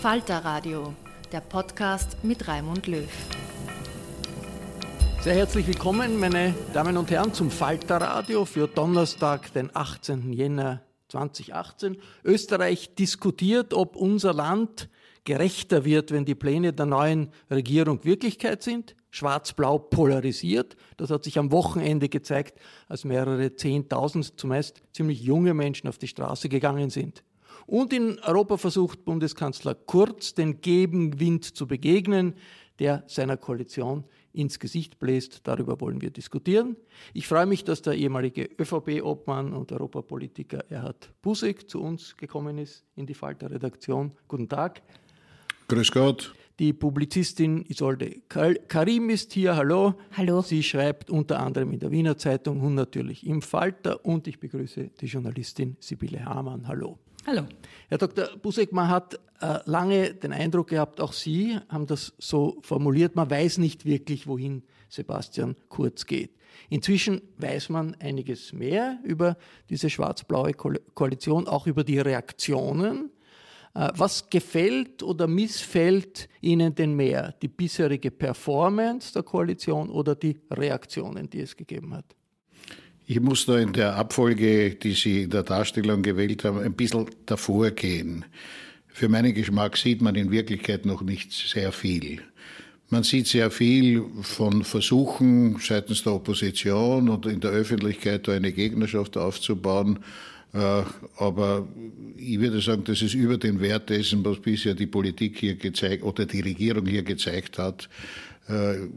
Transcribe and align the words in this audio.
Falter 0.00 0.44
Radio, 0.44 0.94
der 1.32 1.40
Podcast 1.40 2.22
mit 2.22 2.46
Raimund 2.46 2.86
Löw. 2.86 3.08
Sehr 5.22 5.34
herzlich 5.34 5.66
willkommen, 5.66 6.20
meine 6.20 6.54
Damen 6.72 6.96
und 6.96 7.10
Herren, 7.10 7.34
zum 7.34 7.50
Falter 7.50 7.96
Radio 7.96 8.44
für 8.44 8.68
Donnerstag, 8.68 9.52
den 9.54 9.74
18. 9.74 10.32
Jänner 10.32 10.82
2018. 11.08 11.96
Österreich 12.22 12.94
diskutiert, 12.94 13.74
ob 13.74 13.96
unser 13.96 14.32
Land 14.32 14.88
gerechter 15.24 15.84
wird, 15.84 16.12
wenn 16.12 16.24
die 16.24 16.36
Pläne 16.36 16.72
der 16.72 16.86
neuen 16.86 17.32
Regierung 17.50 18.04
Wirklichkeit 18.04 18.62
sind. 18.62 18.94
Schwarz-Blau 19.10 19.78
polarisiert. 19.78 20.76
Das 20.96 21.10
hat 21.10 21.24
sich 21.24 21.40
am 21.40 21.50
Wochenende 21.50 22.08
gezeigt, 22.08 22.60
als 22.86 23.04
mehrere 23.04 23.56
Zehntausend, 23.56 24.38
zumeist 24.38 24.80
ziemlich 24.92 25.22
junge 25.22 25.54
Menschen 25.54 25.88
auf 25.88 25.98
die 25.98 26.06
Straße 26.06 26.48
gegangen 26.48 26.88
sind. 26.88 27.24
Und 27.68 27.92
in 27.92 28.18
Europa 28.20 28.56
versucht 28.56 29.04
Bundeskanzler 29.04 29.74
Kurz 29.74 30.32
den 30.32 30.62
Gegenwind 30.62 31.44
zu 31.44 31.66
begegnen, 31.66 32.32
der 32.78 33.04
seiner 33.08 33.36
Koalition 33.36 34.04
ins 34.32 34.58
Gesicht 34.58 34.98
bläst. 34.98 35.46
Darüber 35.46 35.78
wollen 35.78 36.00
wir 36.00 36.08
diskutieren. 36.08 36.76
Ich 37.12 37.28
freue 37.28 37.44
mich, 37.44 37.64
dass 37.64 37.82
der 37.82 37.92
ehemalige 37.92 38.48
ÖVP-Obmann 38.58 39.52
und 39.52 39.70
Europapolitiker 39.70 40.64
Erhard 40.70 41.12
Busek 41.20 41.68
zu 41.68 41.82
uns 41.82 42.16
gekommen 42.16 42.56
ist 42.56 42.86
in 42.96 43.04
die 43.04 43.12
Falter-Redaktion. 43.12 44.12
Guten 44.28 44.48
Tag. 44.48 44.80
Grüß 45.68 45.92
Gott. 45.92 46.34
Die 46.58 46.72
Publizistin 46.72 47.66
Isolde 47.68 48.22
Karim 48.30 49.10
ist 49.10 49.34
hier. 49.34 49.56
Hallo. 49.56 49.92
Hallo. 50.16 50.40
Sie 50.40 50.62
schreibt 50.62 51.10
unter 51.10 51.38
anderem 51.38 51.70
in 51.72 51.80
der 51.80 51.90
Wiener 51.90 52.16
Zeitung 52.16 52.62
und 52.62 52.76
natürlich 52.76 53.26
im 53.26 53.42
Falter. 53.42 54.06
Und 54.06 54.26
ich 54.26 54.40
begrüße 54.40 54.90
die 54.98 55.06
Journalistin 55.06 55.76
Sibylle 55.80 56.24
Hamann. 56.24 56.66
Hallo. 56.66 56.98
Hallo. 57.28 57.42
Herr 57.90 57.98
Dr. 57.98 58.38
Busek, 58.40 58.72
man 58.72 58.88
hat 58.88 59.20
äh, 59.42 59.58
lange 59.66 60.14
den 60.14 60.32
Eindruck 60.32 60.68
gehabt, 60.68 60.98
auch 60.98 61.12
Sie 61.12 61.58
haben 61.68 61.86
das 61.86 62.14
so 62.16 62.56
formuliert, 62.62 63.16
man 63.16 63.28
weiß 63.28 63.58
nicht 63.58 63.84
wirklich, 63.84 64.26
wohin 64.26 64.62
Sebastian 64.88 65.54
Kurz 65.68 66.06
geht. 66.06 66.30
Inzwischen 66.70 67.20
weiß 67.36 67.68
man 67.68 67.94
einiges 67.96 68.54
mehr 68.54 68.98
über 69.04 69.36
diese 69.68 69.90
schwarz-blaue 69.90 70.54
Ko 70.54 70.72
Koalition, 70.94 71.46
auch 71.46 71.66
über 71.66 71.84
die 71.84 71.98
Reaktionen. 71.98 73.10
Äh, 73.74 73.90
was 73.94 74.30
gefällt 74.30 75.02
oder 75.02 75.26
missfällt 75.26 76.30
Ihnen 76.40 76.74
denn 76.74 76.94
mehr? 76.94 77.34
Die 77.42 77.48
bisherige 77.48 78.10
Performance 78.10 79.12
der 79.12 79.22
Koalition 79.22 79.90
oder 79.90 80.14
die 80.14 80.40
Reaktionen, 80.50 81.28
die 81.28 81.40
es 81.40 81.54
gegeben 81.54 81.92
hat? 81.92 82.16
Ich 83.10 83.20
muss 83.20 83.46
da 83.46 83.58
in 83.58 83.72
der 83.72 83.96
Abfolge, 83.96 84.74
die 84.74 84.92
Sie 84.92 85.22
in 85.22 85.30
der 85.30 85.42
Darstellung 85.42 86.02
gewählt 86.02 86.44
haben, 86.44 86.58
ein 86.58 86.74
bisschen 86.74 87.06
davor 87.24 87.70
gehen. 87.70 88.26
Für 88.86 89.08
meinen 89.08 89.32
Geschmack 89.32 89.78
sieht 89.78 90.02
man 90.02 90.14
in 90.14 90.30
Wirklichkeit 90.30 90.84
noch 90.84 91.00
nicht 91.00 91.32
sehr 91.32 91.72
viel. 91.72 92.20
Man 92.90 93.04
sieht 93.04 93.26
sehr 93.26 93.50
viel 93.50 94.04
von 94.20 94.62
Versuchen 94.62 95.56
seitens 95.58 96.02
der 96.02 96.12
Opposition 96.12 97.08
und 97.08 97.24
in 97.24 97.40
der 97.40 97.52
Öffentlichkeit 97.52 98.28
da 98.28 98.32
eine 98.32 98.52
Gegnerschaft 98.52 99.16
aufzubauen. 99.16 100.00
Äh, 100.52 100.82
aber 101.16 101.66
ich 102.18 102.38
würde 102.40 102.60
sagen, 102.60 102.84
das 102.84 103.00
ist 103.00 103.14
über 103.14 103.38
den 103.38 103.60
Wert 103.60 103.88
dessen, 103.88 104.22
was 104.22 104.38
bisher 104.38 104.74
die 104.74 104.86
Politik 104.86 105.38
hier 105.38 105.54
gezeigt 105.54 106.02
oder 106.02 106.26
die 106.26 106.42
Regierung 106.42 106.84
hier 106.84 107.04
gezeigt 107.04 107.56
hat. 107.56 107.88
Äh, 108.48 108.88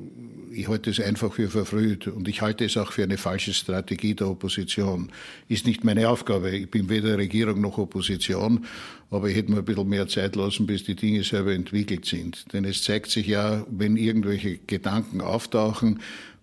ich 0.54 0.68
halte 0.68 0.90
es 0.90 1.00
einfach 1.00 1.34
für 1.34 1.50
verfrüht 1.50 2.08
und 2.08 2.28
ich 2.28 2.42
halte 2.42 2.66
es 2.66 2.76
auch 2.76 2.92
für 2.92 3.04
eine 3.04 3.18
falsche 3.18 3.54
Strategie 3.54 4.16
der 4.16 4.28
Opposition. 4.28 5.12
Ist 5.48 5.66
nicht 5.66 5.84
meine 5.84 6.10
Aufgabe. 6.10 6.52
Ich 6.52 6.70
bin 6.70 6.90
weder 6.90 7.18
Regierung 7.18 7.62
noch 7.62 7.78
Opposition, 7.78 8.66
aber 9.10 9.30
ich 9.30 9.38
hätte 9.38 9.52
mir 9.52 9.60
ein 9.60 9.66
bisschen 9.66 9.88
mehr 9.88 10.08
Zeit 10.08 10.36
lassen, 10.36 10.66
bis 10.66 10.84
die 10.84 10.96
Dinge 10.96 11.24
selber 11.24 11.54
entwickelt 11.54 12.06
sind. 12.06 12.52
Denn 12.54 12.66
es 12.66 12.84
zeigt 12.84 13.12
sich 13.12 13.28
ja, 13.28 13.66
wenn 13.70 13.96
irgendwelche 13.96 14.58
Gedanken 14.58 15.22
auftauchen, 15.22 16.02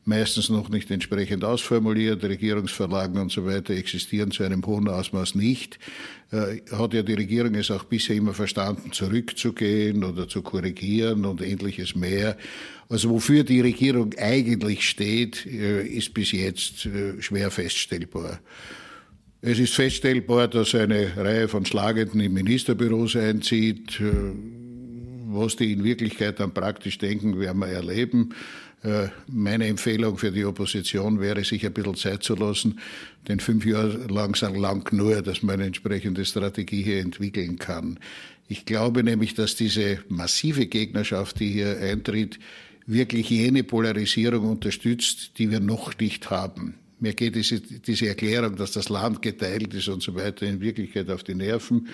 meistens 0.09 0.49
noch 0.49 0.71
nicht 0.71 0.91
entsprechend 0.91 1.45
ausformuliert. 1.45 2.25
Regierungsverlagen 2.25 3.21
und 3.21 3.31
so 3.31 3.47
weiter 3.47 3.75
existieren 3.75 4.33
zu 4.33 4.43
einem 4.43 4.65
hohen 4.67 4.89
Ausmaß 4.89 5.37
nicht. 5.37 5.79
Äh, 6.33 6.63
hat 6.73 6.95
ja 6.95 7.03
die 7.03 7.15
Regierung 7.15 7.55
es 7.55 7.71
auch 7.71 7.85
bisher 7.85 8.17
immer 8.17 8.35
verstanden, 8.35 8.93
zurückzugehen 8.93 10.03
oder 10.03 10.27
zu 10.27 10.43
korrigieren 10.43 11.25
und 11.25 11.43
ähnliches 11.43 11.95
mehr. 11.95 12.37
Also 12.89 13.11
wofür 13.11 13.45
die 13.45 13.61
Regierung 13.61 14.15
eigentlich 14.19 14.89
steht, 14.89 15.47
äh, 15.47 15.87
ist 15.87 16.15
bis 16.15 16.33
jetzt 16.33 16.87
äh, 16.87 17.21
schwer 17.23 17.51
feststellbar. 17.51 18.41
Es 19.41 19.61
ist 19.61 19.75
feststellbar, 19.75 20.49
dass 20.49 20.75
eine 20.75 21.17
Reihe 21.17 21.47
von 21.47 21.65
Schlagenden 21.65 22.21
in 22.21 22.33
Ministerbüros 22.33 23.15
einzieht. 23.15 24.01
Äh, 25.29 25.35
was 25.35 25.57
die 25.57 25.73
in 25.73 25.85
Wirklichkeit 25.85 26.41
dann 26.41 26.53
praktisch 26.53 26.99
denken, 26.99 27.39
werden 27.39 27.61
wir 27.61 27.69
erleben. 27.69 28.35
Meine 29.27 29.67
Empfehlung 29.67 30.19
für 30.19 30.31
die 30.31 30.45
Opposition 30.45 31.19
wäre, 31.19 31.43
sich 31.43 31.67
ein 31.67 31.73
bisschen 31.73 31.97
Zeit 31.97 32.23
zu 32.23 32.37
lassen, 32.37 32.79
denn 33.27 33.41
fünf 33.41 33.67
Jahre 33.67 34.07
lang 34.07 34.37
sind 34.37 34.57
lang 34.57 34.89
nur, 34.93 35.21
dass 35.21 35.43
man 35.43 35.55
eine 35.55 35.67
entsprechende 35.67 36.25
Strategie 36.25 36.85
hier 36.85 37.01
entwickeln 37.01 37.59
kann. 37.59 37.99
Ich 38.47 38.67
glaube 38.67 39.03
nämlich, 39.03 39.35
dass 39.35 39.57
diese 39.57 39.99
massive 40.09 40.67
Gegnerschaft, 40.67 41.41
die 41.41 41.51
hier 41.51 41.77
eintritt, 41.77 42.39
wirklich 42.87 43.31
jene 43.31 43.65
Polarisierung 43.65 44.49
unterstützt, 44.49 45.33
die 45.39 45.51
wir 45.51 45.59
noch 45.59 45.99
nicht 45.99 46.31
haben. 46.31 46.77
Mir 47.01 47.15
geht 47.15 47.35
diese, 47.35 47.61
diese 47.61 48.09
Erklärung, 48.09 48.57
dass 48.57 48.73
das 48.73 48.89
Land 48.89 49.23
geteilt 49.23 49.73
ist 49.75 49.89
und 49.89 50.03
so 50.03 50.15
weiter, 50.15 50.47
in 50.47 50.61
Wirklichkeit 50.61 51.09
auf 51.11 51.23
die 51.23 51.35
Nerven. 51.35 51.89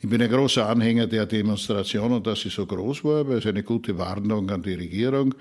Ich 0.00 0.08
bin 0.08 0.20
ein 0.22 0.30
großer 0.30 0.66
Anhänger 0.66 1.06
der 1.06 1.26
Demonstration 1.26 2.12
und 2.12 2.26
dass 2.26 2.40
sie 2.40 2.50
so 2.50 2.66
groß 2.66 3.04
war, 3.04 3.28
weil 3.28 3.38
es 3.38 3.46
eine 3.46 3.62
gute 3.62 3.96
Warnung 3.98 4.50
an 4.50 4.62
die 4.62 4.74
Regierung 4.74 5.34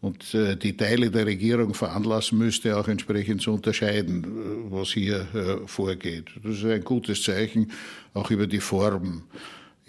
und 0.00 0.34
äh, 0.34 0.56
die 0.56 0.76
Teile 0.76 1.10
der 1.10 1.26
Regierung 1.26 1.74
veranlassen 1.74 2.38
müsste, 2.38 2.76
auch 2.76 2.88
entsprechend 2.88 3.42
zu 3.42 3.52
unterscheiden, 3.52 4.24
äh, 4.24 4.72
was 4.72 4.90
hier 4.90 5.26
äh, 5.34 5.66
vorgeht. 5.66 6.26
Das 6.42 6.56
ist 6.56 6.64
ein 6.64 6.84
gutes 6.84 7.22
Zeichen, 7.22 7.72
auch 8.14 8.30
über 8.30 8.46
die 8.46 8.60
Form. 8.60 9.22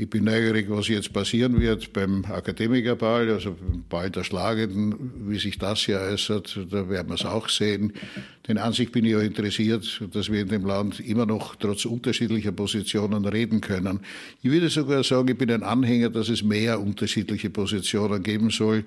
Ich 0.02 0.10
bin 0.10 0.24
neugierig, 0.24 0.70
was 0.70 0.88
jetzt 0.88 1.12
passieren 1.12 1.60
wird 1.60 1.92
beim 1.92 2.24
Akademikerball, 2.24 3.30
also 3.32 3.52
beim 3.52 3.84
Ball 3.90 4.10
der 4.10 4.24
Schlagenden, 4.24 5.12
wie 5.28 5.38
sich 5.38 5.58
das 5.58 5.80
hier 5.80 6.00
äußert. 6.00 6.58
Da 6.72 6.88
werden 6.88 7.10
wir 7.10 7.16
es 7.16 7.26
auch 7.26 7.50
sehen. 7.50 7.92
Denn 8.48 8.58
an 8.60 8.72
sich 8.72 8.94
bin 8.94 9.04
ich 9.04 9.18
auch 9.18 9.20
interessiert, 9.20 10.02
dass 10.14 10.32
wir 10.32 10.40
in 10.40 10.48
dem 10.48 10.66
Land 10.66 11.02
immer 11.02 11.26
noch 11.26 11.58
trotz 11.58 11.84
unterschiedlicher 11.84 12.54
Positionen 12.54 13.26
reden 13.26 13.60
können. 13.60 14.00
Ich 14.42 14.50
würde 14.50 14.70
sogar 14.70 15.04
sagen, 15.04 15.28
ich 15.28 15.38
bin 15.38 15.52
ein 15.52 15.64
Anhänger, 15.64 16.10
dass 16.12 16.30
es 16.30 16.44
mehr 16.44 16.80
unterschiedliche 16.80 17.50
Positionen 17.50 18.24
geben 18.24 18.52
soll. 18.52 18.86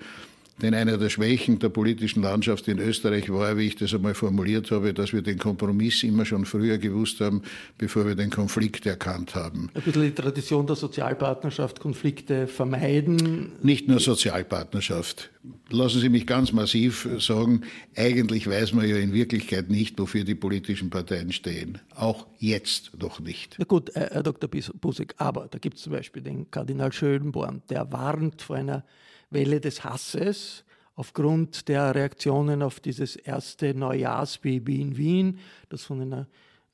Denn 0.60 0.74
eine 0.74 0.98
der 0.98 1.08
Schwächen 1.08 1.58
der 1.58 1.70
politischen 1.70 2.22
Landschaft 2.22 2.68
in 2.68 2.78
Österreich 2.78 3.32
war, 3.32 3.56
wie 3.56 3.66
ich 3.68 3.76
das 3.76 3.94
einmal 3.94 4.14
formuliert 4.14 4.70
habe, 4.70 4.92
dass 4.92 5.12
wir 5.12 5.22
den 5.22 5.38
Kompromiss 5.38 6.02
immer 6.02 6.26
schon 6.26 6.44
früher 6.44 6.78
gewusst 6.78 7.20
haben, 7.20 7.42
bevor 7.78 8.06
wir 8.06 8.14
den 8.14 8.30
Konflikt 8.30 8.84
erkannt 8.84 9.34
haben. 9.34 9.70
Ein 9.74 9.82
bisschen 9.82 10.02
die 10.02 10.14
Tradition 10.14 10.66
der 10.66 10.76
Sozialpartnerschaft, 10.76 11.80
Konflikte 11.80 12.46
vermeiden. 12.46 13.52
Nicht 13.62 13.88
nur 13.88 13.98
Sozialpartnerschaft. 13.98 15.30
Lassen 15.70 16.00
Sie 16.00 16.08
mich 16.08 16.26
ganz 16.26 16.52
massiv 16.52 17.08
sagen, 17.18 17.62
eigentlich 17.96 18.48
weiß 18.48 18.74
man 18.74 18.88
ja 18.88 18.96
in 18.96 19.12
Wirklichkeit 19.12 19.70
nicht, 19.70 19.98
wofür 19.98 20.24
die 20.24 20.34
politischen 20.34 20.90
Parteien 20.90 21.32
stehen. 21.32 21.78
Auch 21.96 22.26
jetzt 22.38 22.92
noch 23.00 23.20
nicht. 23.20 23.56
Na 23.58 23.64
gut, 23.64 23.96
äh, 23.96 24.10
Herr 24.12 24.22
Dr. 24.22 24.48
Busek, 24.48 25.14
aber 25.16 25.48
da 25.50 25.58
gibt 25.58 25.78
es 25.78 25.82
zum 25.82 25.92
Beispiel 25.92 26.22
den 26.22 26.50
Kardinal 26.50 26.92
Schönborn, 26.92 27.62
der 27.70 27.90
warnt 27.90 28.42
vor 28.42 28.56
einer 28.56 28.84
Welle 29.32 29.60
des 29.60 29.84
Hasses 29.84 30.64
aufgrund 30.94 31.68
der 31.68 31.94
Reaktionen 31.94 32.62
auf 32.62 32.80
dieses 32.80 33.16
erste 33.16 33.74
Neujahrsbaby 33.74 34.80
in 34.80 34.96
Wien, 34.96 35.38
das 35.68 35.84
von 35.84 36.02
einer 36.02 36.26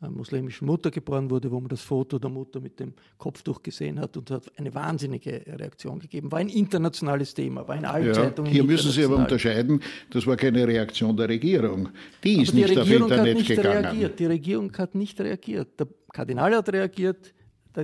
äh, 0.02 0.08
muslimischen 0.08 0.66
Mutter 0.66 0.90
geboren 0.90 1.28
wurde, 1.28 1.50
wo 1.50 1.58
man 1.58 1.68
das 1.68 1.80
Foto 1.80 2.18
der 2.18 2.30
Mutter 2.30 2.60
mit 2.60 2.78
dem 2.78 2.94
Kopftuch 3.16 3.62
gesehen 3.62 3.98
hat 3.98 4.16
und 4.16 4.30
hat 4.30 4.44
eine 4.56 4.72
wahnsinnige 4.72 5.42
Reaktion 5.46 5.98
gegeben. 5.98 6.30
War 6.30 6.38
ein 6.38 6.48
internationales 6.48 7.34
Thema, 7.34 7.66
war 7.66 7.76
in 7.76 7.84
allen 7.84 8.06
ja, 8.06 8.12
Zeitungen. 8.12 8.50
Hier 8.50 8.62
müssen 8.62 8.92
Sie 8.92 9.04
aber 9.04 9.16
unterscheiden, 9.16 9.80
das 10.10 10.26
war 10.26 10.36
keine 10.36 10.66
Reaktion 10.68 11.16
der 11.16 11.28
Regierung. 11.28 11.88
Die 12.22 12.42
ist 12.42 12.50
aber 12.50 12.60
nicht 12.60 12.76
Regierung 12.76 13.02
auf 13.04 13.10
Internet 13.10 13.38
nicht 13.38 13.48
gegangen. 13.48 13.84
Reagiert. 13.84 14.18
Die 14.20 14.26
Regierung 14.26 14.72
hat 14.78 14.94
nicht 14.94 15.20
reagiert. 15.20 15.80
Der 15.80 15.88
Kardinal 16.12 16.54
hat 16.54 16.72
reagiert, 16.72 17.34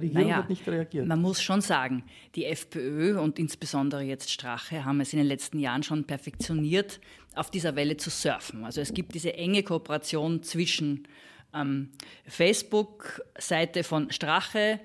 der 0.01 0.03
Regierung 0.03 0.29
naja, 0.29 0.37
hat 0.37 0.51
nicht 0.51 0.67
reagiert. 0.67 1.07
Man 1.07 1.21
muss 1.21 1.43
schon 1.43 1.61
sagen, 1.61 2.05
die 2.35 2.47
FPÖ 2.47 3.19
und 3.19 3.39
insbesondere 3.39 4.03
jetzt 4.03 4.31
Strache 4.31 4.85
haben 4.85 5.01
es 5.01 5.13
in 5.13 5.19
den 5.19 5.29
letzten 5.29 5.59
Jahren 5.59 5.83
schon 5.83 6.05
perfektioniert, 6.05 7.01
auf 7.35 7.51
dieser 7.51 7.77
Welle 7.77 7.97
zu 7.97 8.11
surfen. 8.11 8.65
Also 8.65 8.81
es 8.81 8.95
gibt 8.95 9.15
diese 9.15 9.35
enge 9.35 9.63
Kooperation 9.63 10.43
zwischen 10.43 11.07
ähm, 11.55 11.91
Facebook-Seite 12.27 13.85
von 13.85 14.11
Strache, 14.11 14.81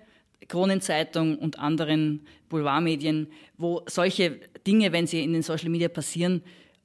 Kronenzeitung 0.48 1.38
und 1.38 1.60
anderen 1.60 2.26
Boulevardmedien, 2.50 3.28
wo 3.58 3.84
solche 3.88 4.40
Dinge, 4.66 4.92
wenn 4.92 5.06
sie 5.06 5.24
in 5.24 5.34
den 5.34 5.44
Social 5.44 5.70
Media 5.70 5.90
passieren, 5.90 6.42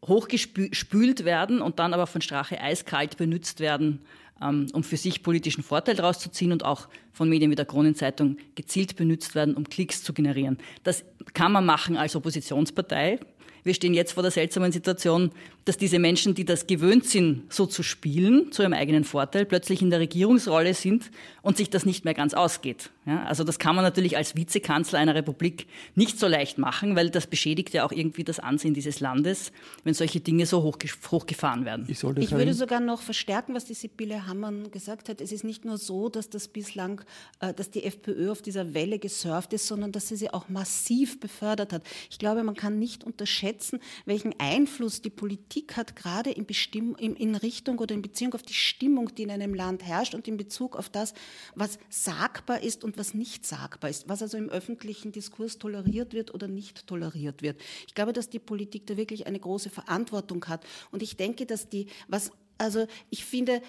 hochgespült 0.07 1.25
werden 1.25 1.63
und 1.63 1.79
dann 1.79 1.95
aber 1.95 2.07
von 2.07 2.21
Strache 2.21 2.61
eiskalt 2.61 3.17
benutzt 3.17 3.61
werden, 3.61 4.01
um 4.41 4.83
für 4.83 4.97
sich 4.97 5.23
politischen 5.23 5.63
Vorteil 5.63 5.95
daraus 5.95 6.19
zu 6.19 6.31
ziehen 6.31 6.53
und 6.53 6.65
auch 6.65 6.89
von 7.13 7.29
Medien 7.29 7.51
wie 7.51 7.55
der 7.55 7.65
Kronenzeitung 7.65 8.37
gezielt 8.55 8.97
benutzt 8.97 9.35
werden, 9.35 9.55
um 9.55 9.65
Klicks 9.69 10.03
zu 10.03 10.13
generieren. 10.13 10.59
Das 10.83 11.05
kann 11.33 11.53
man 11.53 11.65
machen 11.65 11.97
als 11.97 12.17
Oppositionspartei, 12.17 13.21
wir 13.65 13.73
stehen 13.73 13.95
jetzt 13.95 14.13
vor 14.13 14.23
der 14.23 14.31
seltsamen 14.31 14.73
Situation, 14.73 15.31
dass 15.65 15.77
diese 15.77 15.99
Menschen, 15.99 16.35
die 16.35 16.45
das 16.45 16.67
gewöhnt 16.67 17.07
sind, 17.07 17.53
so 17.53 17.67
zu 17.67 17.83
spielen, 17.83 18.53
zu 18.53 18.63
ihrem 18.63 18.73
eigenen 18.73 19.05
Vorteil, 19.05 19.45
plötzlich 19.45 19.83
in 19.83 19.91
der 19.91 20.01
Regierungsrolle 20.01 20.75
sind 20.75 21.11
und 21.43 21.57
sich 21.57 21.71
das 21.71 21.87
nicht 21.87 22.05
mehr 22.05 22.15
ganz 22.15 22.35
ausgeht. 22.35 22.91
Ja, 23.07 23.25
also 23.25 23.45
das 23.45 23.59
kann 23.59 23.77
man 23.77 23.85
natürlich 23.85 24.17
als 24.17 24.35
Vizekanzler 24.35 24.99
einer 24.99 25.15
Republik 25.15 25.67
nicht 25.95 26.19
so 26.19 26.27
leicht 26.27 26.59
machen, 26.59 26.97
weil 26.97 27.11
das 27.11 27.27
beschädigt 27.27 27.75
ja 27.75 27.85
auch 27.85 27.93
irgendwie 27.93 28.25
das 28.25 28.39
Ansehen 28.39 28.73
dieses 28.73 29.01
Landes, 29.01 29.53
wenn 29.85 29.95
solche 29.95 30.21
Dinge 30.21 30.47
so 30.47 30.63
hoch, 30.63 30.79
hochgefahren 31.11 31.65
werden. 31.65 31.87
Ich, 31.89 32.03
ich 32.03 32.31
würde 32.33 32.55
sogar 32.55 32.81
noch 32.81 33.03
verstärken, 33.03 33.55
was 33.55 33.67
die 33.67 33.75
Sibylle 33.75 34.27
Hammann 34.27 34.71
gesagt 34.71 35.09
hat. 35.09 35.21
Es 35.21 35.33
ist 35.33 35.45
nicht 35.45 35.65
nur 35.65 35.77
so, 35.77 36.09
dass 36.09 36.31
das 36.31 36.49
bislang, 36.49 37.03
äh, 37.41 37.53
dass 37.53 37.71
die 37.71 37.85
FPÖ 37.85 38.31
auf 38.31 38.41
dieser 38.41 38.73
Welle 38.73 38.99
gesurft 38.99 39.53
ist, 39.53 39.67
sondern 39.67 39.93
dass 39.93 40.09
sie 40.09 40.17
sie 40.17 40.33
auch 40.33 40.49
massiv 40.49 41.21
befördert 41.21 41.75
hat. 41.75 41.83
Ich 42.11 42.19
glaube, 42.19 42.43
man 42.43 42.55
kann 42.55 42.79
nicht 42.79 43.05
unterschätzen, 43.05 43.45
schätzen, 43.45 43.81
welchen 44.05 44.39
Einfluss 44.39 45.03
die 45.03 45.11
Politik 45.11 45.54
hat, 45.77 45.97
gerade 45.97 46.31
in, 46.31 46.47
Bestimm 46.47 46.97
in, 46.99 47.17
in 47.17 47.35
Richtung 47.35 47.79
oder 47.79 47.95
in 47.95 48.03
Beziehung 48.03 48.35
auf 48.35 48.43
die 48.43 48.55
Stimmung, 48.55 49.15
die 49.15 49.23
in 49.23 49.31
einem 49.31 49.55
Land 49.55 49.83
herrscht 49.83 50.15
und 50.15 50.29
in 50.29 50.37
Bezug 50.37 50.77
auf 50.77 50.89
das, 50.89 51.15
was 51.55 51.79
sagbar 51.89 52.63
ist 52.63 52.85
und 52.85 52.99
was 52.99 53.15
nicht 53.15 53.47
sagbar 53.47 53.91
ist, 53.91 54.09
was 54.09 54.23
also 54.23 54.37
im 54.37 54.51
öffentlichen 54.51 55.13
Diskurs 55.13 55.59
toleriert 55.59 56.13
wird 56.13 56.35
oder 56.35 56.49
nicht 56.49 56.87
toleriert 56.87 57.43
wird. 57.43 57.61
Ich 57.87 57.95
glaube, 57.95 58.13
dass 58.13 58.29
die 58.29 58.39
Politik 58.39 58.87
da 58.87 58.97
wirklich 58.97 59.27
eine 59.27 59.41
große 59.41 59.71
Verantwortung 59.71 60.45
hat. 60.47 60.65
Und 60.91 61.03
ich 61.03 61.17
denke, 61.17 61.47
dass 61.47 61.69
die, 61.69 61.87
was 62.09 62.31
also 62.59 62.87
ich 63.11 63.25
finde, 63.25 63.63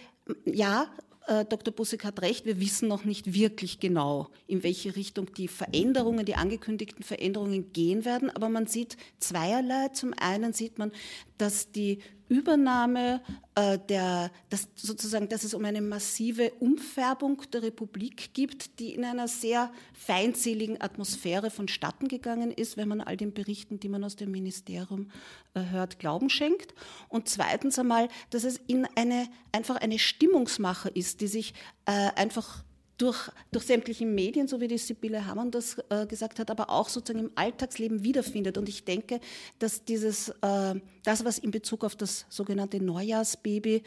ja, 0.46 0.88
äh, 1.28 1.46
Dr. 1.46 1.74
Bussek 1.74 2.04
hat 2.04 2.22
recht, 2.22 2.46
wir 2.46 2.60
wissen 2.60 2.88
noch 2.88 3.06
nicht 3.06 3.34
wirklich 3.34 3.80
genau, 3.80 4.30
in 4.48 4.64
welche 4.64 4.96
Richtung 4.96 5.34
die 5.34 5.48
Veränderungen, 5.48 6.26
die 6.26 6.36
angekündigten 6.36 7.04
Veränderungen 7.04 7.72
gehen 7.74 8.06
werden, 8.06 8.30
aber 8.30 8.50
man 8.50 8.68
sieht 8.68 8.98
zweierlei. 9.20 9.90
Zum 9.90 10.14
einen 10.18 10.54
sieht 10.54 10.78
man, 10.78 10.92
dass 11.38 11.72
die 11.72 12.00
Übernahme 12.28 13.22
äh, 13.56 13.78
der, 13.90 14.32
dass 14.50 14.68
sozusagen, 14.76 15.30
dass 15.30 15.44
es 15.44 15.54
um 15.54 15.64
eine 15.64 15.82
massive 15.82 16.52
Umfärbung 16.60 17.42
der 17.54 17.64
Republik 17.64 18.34
gibt, 18.34 18.80
die 18.80 18.94
in 18.94 19.06
einer 19.06 19.28
sehr 19.28 19.72
feindseligen 19.94 20.82
Atmosphäre 20.82 21.52
vonstatten 21.52 22.08
gegangen 22.08 22.52
ist, 22.52 22.78
wenn 22.78 22.88
man 22.88 23.02
all 23.02 23.18
den 23.18 23.34
Berichten, 23.34 23.80
die 23.80 23.90
man 23.90 24.04
aus 24.04 24.16
dem 24.16 24.32
Ministerium 24.32 25.12
äh, 25.54 25.62
hört, 25.70 26.00
Glauben 26.00 26.30
schenkt. 26.30 26.74
Und 27.10 27.30
zweitens 27.30 27.78
einmal, 27.78 28.10
dass 28.32 28.44
es 28.44 28.60
in 28.68 28.88
eine, 28.96 29.28
einfach 29.52 29.76
eine 29.78 30.00
Stimmungsmache 30.00 30.90
ist, 30.90 31.22
die 31.22 31.28
sich 31.28 31.54
äh, 31.86 31.92
einfach 32.16 32.64
durch, 32.98 33.30
durch 33.52 33.66
sämtliche 33.66 34.06
Medien, 34.06 34.48
so 34.48 34.62
wie 34.62 34.68
die 34.68 34.78
Sibylle 34.78 35.26
Hamann 35.26 35.52
das 35.52 35.78
äh, 35.90 36.06
gesagt 36.06 36.40
hat, 36.40 36.50
aber 36.50 36.70
auch 36.70 36.90
sozusagen 36.90 37.26
im 37.26 37.32
Alltagsleben 37.36 38.04
wiederfindet. 38.04 38.58
Und 38.58 38.70
ich 38.70 38.86
denke, 38.86 39.20
dass 39.60 39.84
dieses, 39.84 40.30
äh, 40.42 40.76
das, 41.04 41.26
was 41.26 41.38
in 41.38 41.52
Bezug 41.52 41.84
auf 41.84 41.96
das 41.96 42.26
sogenannte 42.30 42.82
Neujahrsbaby 42.82 43.84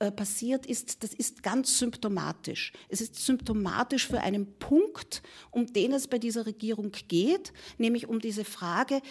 äh, 0.00 0.12
passiert 0.12 0.66
ist, 0.66 1.02
das 1.02 1.14
ist 1.14 1.42
ganz 1.42 1.78
symptomatisch. 1.78 2.72
Es 2.88 3.00
ist 3.00 3.16
symptomatisch 3.16 4.06
für 4.06 4.20
einen 4.20 4.46
Punkt, 4.58 5.22
um 5.50 5.72
den 5.72 5.92
es 5.92 6.08
bei 6.08 6.18
dieser 6.18 6.46
Regierung 6.46 6.92
geht, 7.08 7.52
nämlich 7.78 8.08
um 8.08 8.20
diese 8.20 8.44
Frage, 8.44 9.02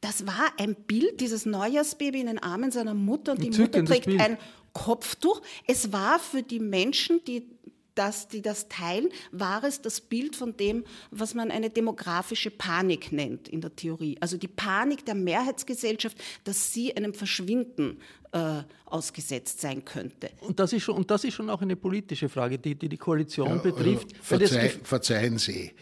das 0.00 0.26
war 0.26 0.52
ein 0.58 0.74
Bild, 0.74 1.22
dieses 1.22 1.46
Neujahrsbaby 1.46 2.20
in 2.20 2.26
den 2.26 2.38
Armen 2.38 2.70
seiner 2.70 2.92
Mutter 2.92 3.32
und 3.32 3.42
die 3.42 3.58
Mutter 3.58 3.82
trägt 3.86 4.06
ein 4.06 4.36
Kopftuch. 4.74 5.40
Es 5.66 5.92
war 5.92 6.18
für 6.18 6.42
die 6.42 6.60
Menschen, 6.60 7.24
die 7.24 7.53
dass 7.94 8.28
die 8.28 8.42
das 8.42 8.68
teilen, 8.68 9.08
war 9.30 9.64
es 9.64 9.80
das 9.82 10.00
Bild 10.00 10.36
von 10.36 10.56
dem, 10.56 10.84
was 11.10 11.34
man 11.34 11.50
eine 11.50 11.70
demografische 11.70 12.50
Panik 12.50 13.12
nennt 13.12 13.48
in 13.48 13.60
der 13.60 13.74
Theorie. 13.74 14.16
Also 14.20 14.36
die 14.36 14.48
Panik 14.48 15.04
der 15.04 15.14
Mehrheitsgesellschaft, 15.14 16.16
dass 16.44 16.72
sie 16.72 16.96
einem 16.96 17.14
Verschwinden 17.14 17.98
äh, 18.32 18.62
ausgesetzt 18.86 19.60
sein 19.60 19.84
könnte. 19.84 20.30
Und 20.40 20.58
das, 20.58 20.72
ist 20.72 20.82
schon, 20.82 20.96
und 20.96 21.10
das 21.10 21.24
ist 21.24 21.34
schon 21.34 21.48
auch 21.50 21.62
eine 21.62 21.76
politische 21.76 22.28
Frage, 22.28 22.58
die 22.58 22.74
die, 22.74 22.88
die 22.88 22.96
Koalition 22.96 23.48
ja, 23.48 23.56
betrifft. 23.56 24.08
Verzeih, 24.20 24.70
verzeihen 24.82 25.38
Sie, 25.38 25.72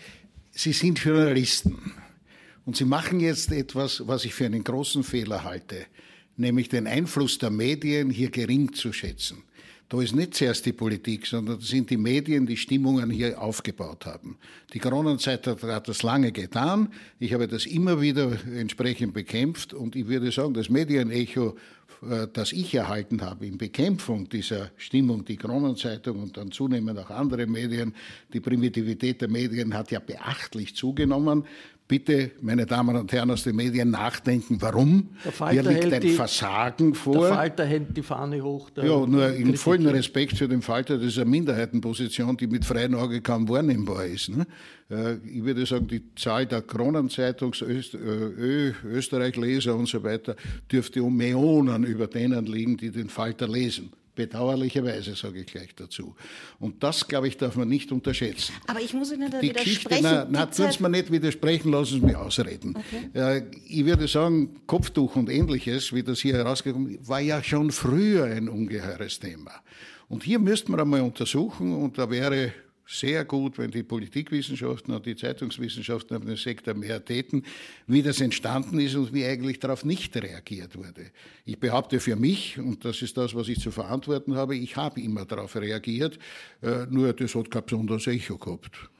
Sie 0.51 0.73
sind 0.73 1.03
Journalisten 1.03 1.95
und 2.67 2.77
Sie 2.77 2.85
machen 2.85 3.21
jetzt 3.21 3.51
etwas, 3.53 4.07
was 4.07 4.25
ich 4.25 4.35
für 4.35 4.45
einen 4.45 4.63
großen 4.63 5.03
Fehler 5.03 5.45
halte, 5.45 5.87
nämlich 6.37 6.69
den 6.69 6.87
Einfluss 6.87 7.39
der 7.39 7.51
Medien 7.51 8.11
hier 8.11 8.31
gering 8.31 8.73
zu 8.75 8.93
schätzen. 8.93 9.45
Da 9.93 10.01
ist 10.01 10.17
nicht 10.17 10.33
zuerst 10.33 10.65
die 10.65 10.73
Politik, 10.73 11.27
sondern 11.27 11.59
das 11.59 11.69
sind 11.69 11.91
die 11.91 11.99
Medien, 11.99 12.47
die 12.47 12.57
Stimmungen 12.57 13.11
hier 13.11 13.39
aufgebaut 13.39 14.07
haben. 14.07 14.39
Die 14.73 14.79
Corona-Zeit 14.79 15.47
hat, 15.47 15.63
hat 15.65 15.87
das 15.87 16.03
lange 16.03 16.33
getan. 16.33 16.89
Ich 17.19 17.35
habe 17.35 17.47
das 17.47 17.67
immer 17.67 18.01
wieder 18.01 18.33
entsprechend 18.57 19.13
bekämpft 19.13 19.75
und 19.75 19.95
ich 19.95 20.09
würde 20.09 20.33
sagen, 20.33 20.55
das 20.55 20.71
Medienecho, 20.71 21.57
äh, 22.09 22.27
das 22.33 22.53
ich 22.53 22.75
erhalten 22.75 23.21
habe 23.21 23.45
in 23.45 23.59
Bekämpfung 23.59 24.31
dieser 24.31 24.71
Stimmung, 24.79 25.27
die 25.27 25.37
Kronenzeitung 25.37 26.23
und 26.23 26.39
dann 26.39 26.51
zunehmend 26.53 26.99
auch 26.99 27.11
andere 27.11 27.47
Medien, 27.47 27.95
die 28.33 28.41
Primitivität 28.41 29.21
der 29.21 29.29
Medien 29.29 29.75
hat 29.75 29.91
ja 29.91 30.01
beachtlich 30.01 30.75
zugenommen 30.75 31.45
bitte, 31.89 32.33
meine 32.41 32.67
Damen 32.67 32.97
und 32.97 33.13
Herren 33.13 33.31
aus 33.31 33.45
den 33.45 33.57
Medien, 33.57 33.91
nachdenken, 33.91 34.57
warum. 34.61 35.11
Hier 35.51 35.63
liegt 35.63 35.93
ein 35.93 36.01
die, 36.01 36.11
Versagen 36.11 36.95
vor. 36.95 37.27
Der 37.27 37.35
Falter 37.35 37.65
hält 37.65 37.97
die 37.97 38.03
Fahne 38.03 38.43
hoch. 38.43 38.71
Ja, 38.77 39.07
nur 39.07 39.33
in 39.33 39.57
vollem 39.57 39.89
Respekt 39.89 40.39
für 40.39 40.49
den 40.49 40.63
Falter, 40.63 40.97
das 40.97 41.09
ist 41.09 41.19
eine 41.19 41.31
Minderheitenposition, 41.31 42.37
die 42.37 42.47
mit 42.47 42.65
freiem 42.65 42.95
Auge 42.95 43.21
kaum 43.21 43.49
wahrnehmbar 43.49 44.07
ist. 44.07 44.31
Ne? 44.31 44.47
Äh, 44.91 45.17
ich 45.27 45.45
würde 45.45 45.67
sagen, 45.67 45.87
die 45.87 46.03
Zahl 46.15 46.47
der 46.47 46.63
Kronenzeitungs 46.63 47.63
Österreich-Leser 47.63 49.75
und 49.75 49.89
so 49.89 50.03
weiter 50.03 50.37
dürfte 50.71 51.03
um 51.03 51.17
Millionen 51.17 51.85
über 51.85 52.07
denen 52.07 52.47
liegen, 52.47 52.77
die 52.77 52.91
den 52.91 53.09
Falter 53.09 53.49
lesen. 53.49 53.93
Bedauerlicherweise 54.15 55.15
sage 55.15 55.41
ich 55.41 55.47
gleich 55.47 55.75
dazu. 55.75 56.15
Und 56.59 56.83
das, 56.83 57.09
glaube 57.09 57.29
ich, 57.29 57.39
darf 57.39 57.57
man 57.57 57.69
nicht 57.69 57.93
unterschätzen. 57.93 58.53
Aber 58.67 58.81
ich 58.81 58.93
muss 58.93 59.11
Ihnen 59.11 59.31
da 59.31 59.41
die 59.41 59.49
widersprechen. 59.51 60.03
Na, 60.03 60.27
na 60.29 60.47
tun 60.47 60.71
Sie 60.71 60.83
mir 60.83 60.91
nicht 60.91 61.11
widersprechen, 61.11 61.73
lassen 61.73 62.01
Sie 62.01 62.07
mich 62.07 62.17
ausreden. 62.17 62.77
Okay. 62.77 63.47
ich 63.67 63.85
würde 63.87 64.07
sagen, 64.07 64.61
Kopftuch 64.67 65.17
und 65.17 65.31
ähnliches, 65.31 65.95
wie 65.95 66.03
das 66.03 66.21
hier 66.21 66.35
herausgekommen 66.35 66.95
ist, 66.95 67.09
war 67.09 67.21
ja 67.21 67.43
schon 67.43 67.71
früher 67.73 68.25
ein 68.25 68.49
ungeheures 68.49 69.19
Thema. 69.19 69.53
Und 70.09 70.25
hier 70.25 70.39
müsste 70.39 70.71
man 70.71 70.81
einmal 70.81 71.01
untersuchen, 71.01 71.75
und 71.75 71.97
da 71.97 72.11
wäre 72.11 72.53
sehr 72.87 73.25
gut, 73.25 73.59
wenn 73.59 73.71
die 73.71 73.83
Politikwissenschaften 73.83 74.95
und 74.95 75.07
die 75.07 75.17
Zeitungswissenschaften 75.17 76.17
auf 76.17 76.25
den 76.25 76.37
Sektor 76.37 76.75
mehr 76.75 77.05
täten, 77.05 77.45
wie 77.87 78.03
das 78.03 78.21
entstanden 78.21 78.81
ist 78.81 78.95
und 78.95 79.13
wie 79.13 79.25
eigentlich 79.25 79.61
darauf 79.61 79.85
nicht 79.85 80.17
reagiert 80.17 80.77
wurde. 80.77 81.11
Ich 81.45 81.59
behaupte 81.59 82.01
für 82.01 82.17
mich, 82.17 82.59
und 82.59 82.85
das 82.85 83.03
ist 83.03 83.17
das, 83.17 83.35
was 83.35 83.49
ich 83.49 83.61
zu 83.61 83.71
verantworten 83.71 84.35
habe, 84.35 84.57
ich 84.57 84.77
habe 84.77 85.01
immer 85.01 85.25
darauf 85.25 85.57
reagiert, 85.57 86.19
äh, 86.63 86.87
nur 86.91 87.13
das 87.13 87.35
hat 87.35 87.51
kein 87.51 87.65
besonderes 87.65 88.07
Echo 88.07 88.37
gehabt. 88.37 88.91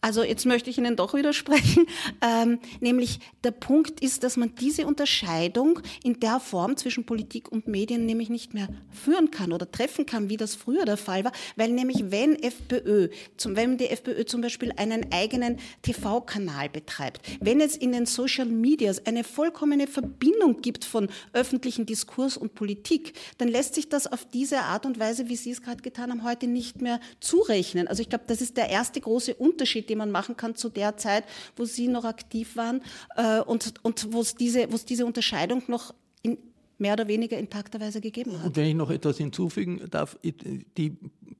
Also 0.00 0.22
jetzt 0.22 0.46
möchte 0.46 0.70
ich 0.70 0.78
Ihnen 0.78 0.96
doch 0.96 1.14
widersprechen. 1.14 1.86
Ähm, 2.22 2.60
nämlich 2.80 3.20
der 3.44 3.50
Punkt 3.50 4.00
ist, 4.00 4.22
dass 4.22 4.36
man 4.36 4.54
diese 4.54 4.86
Unterscheidung 4.86 5.80
in 6.02 6.18
der 6.18 6.40
Form 6.40 6.76
zwischen 6.76 7.04
Politik 7.04 7.52
und 7.52 7.68
Medien 7.68 8.06
nämlich 8.06 8.30
nicht 8.30 8.54
mehr 8.54 8.68
führen 8.90 9.30
kann 9.30 9.52
oder 9.52 9.70
treffen 9.70 10.06
kann, 10.06 10.28
wie 10.28 10.36
das 10.36 10.54
früher 10.54 10.84
der 10.84 10.96
Fall 10.96 11.24
war. 11.24 11.32
Weil 11.56 11.70
nämlich 11.72 12.10
wenn 12.10 12.42
FPÖ, 12.42 13.08
zum, 13.36 13.54
wenn 13.54 13.76
die 13.76 13.88
FPÖ 13.88 14.24
zum 14.24 14.40
Beispiel 14.40 14.72
einen 14.76 15.12
eigenen 15.12 15.58
TV-Kanal 15.82 16.68
betreibt, 16.70 17.20
wenn 17.40 17.60
es 17.60 17.76
in 17.76 17.92
den 17.92 18.06
Social 18.06 18.46
Medias 18.46 19.04
eine 19.06 19.24
vollkommene 19.24 19.86
Verbindung 19.86 20.62
gibt 20.62 20.84
von 20.84 21.08
öffentlichen 21.32 21.86
Diskurs 21.86 22.36
und 22.36 22.54
Politik, 22.54 23.14
dann 23.38 23.48
lässt 23.48 23.74
sich 23.74 23.88
das 23.88 24.06
auf 24.06 24.24
diese 24.24 24.60
Art 24.60 24.86
und 24.86 24.98
Weise, 24.98 25.28
wie 25.28 25.36
Sie 25.36 25.50
es 25.50 25.62
gerade 25.62 25.82
getan 25.82 26.10
haben, 26.10 26.24
heute 26.24 26.46
nicht 26.46 26.80
mehr 26.80 27.00
zurechnen. 27.20 27.88
Also 27.88 28.02
ich 28.02 28.08
glaube, 28.08 28.24
das 28.26 28.40
ist 28.40 28.56
der 28.56 28.70
erste 28.70 29.00
große 29.00 29.34
Unterschied, 29.34 29.55
den 29.56 29.98
man 29.98 30.10
machen 30.10 30.36
kann 30.36 30.54
zu 30.54 30.68
der 30.68 30.96
Zeit, 30.96 31.24
wo 31.56 31.64
Sie 31.64 31.88
noch 31.88 32.04
aktiv 32.04 32.56
waren 32.56 32.82
äh, 33.16 33.40
und, 33.40 33.74
und 33.82 34.12
wo 34.12 34.20
es 34.20 34.34
diese, 34.34 34.66
diese 34.66 35.06
Unterscheidung 35.06 35.62
noch 35.68 35.94
in 36.22 36.38
mehr 36.78 36.92
oder 36.92 37.08
weniger 37.08 37.38
intakter 37.38 37.80
Weise 37.80 38.00
gegeben 38.00 38.38
hat. 38.38 38.46
Und 38.46 38.56
wenn 38.56 38.66
ich 38.66 38.74
noch 38.74 38.90
etwas 38.90 39.16
hinzufügen 39.16 39.80
darf, 39.90 40.18
die 40.22 40.96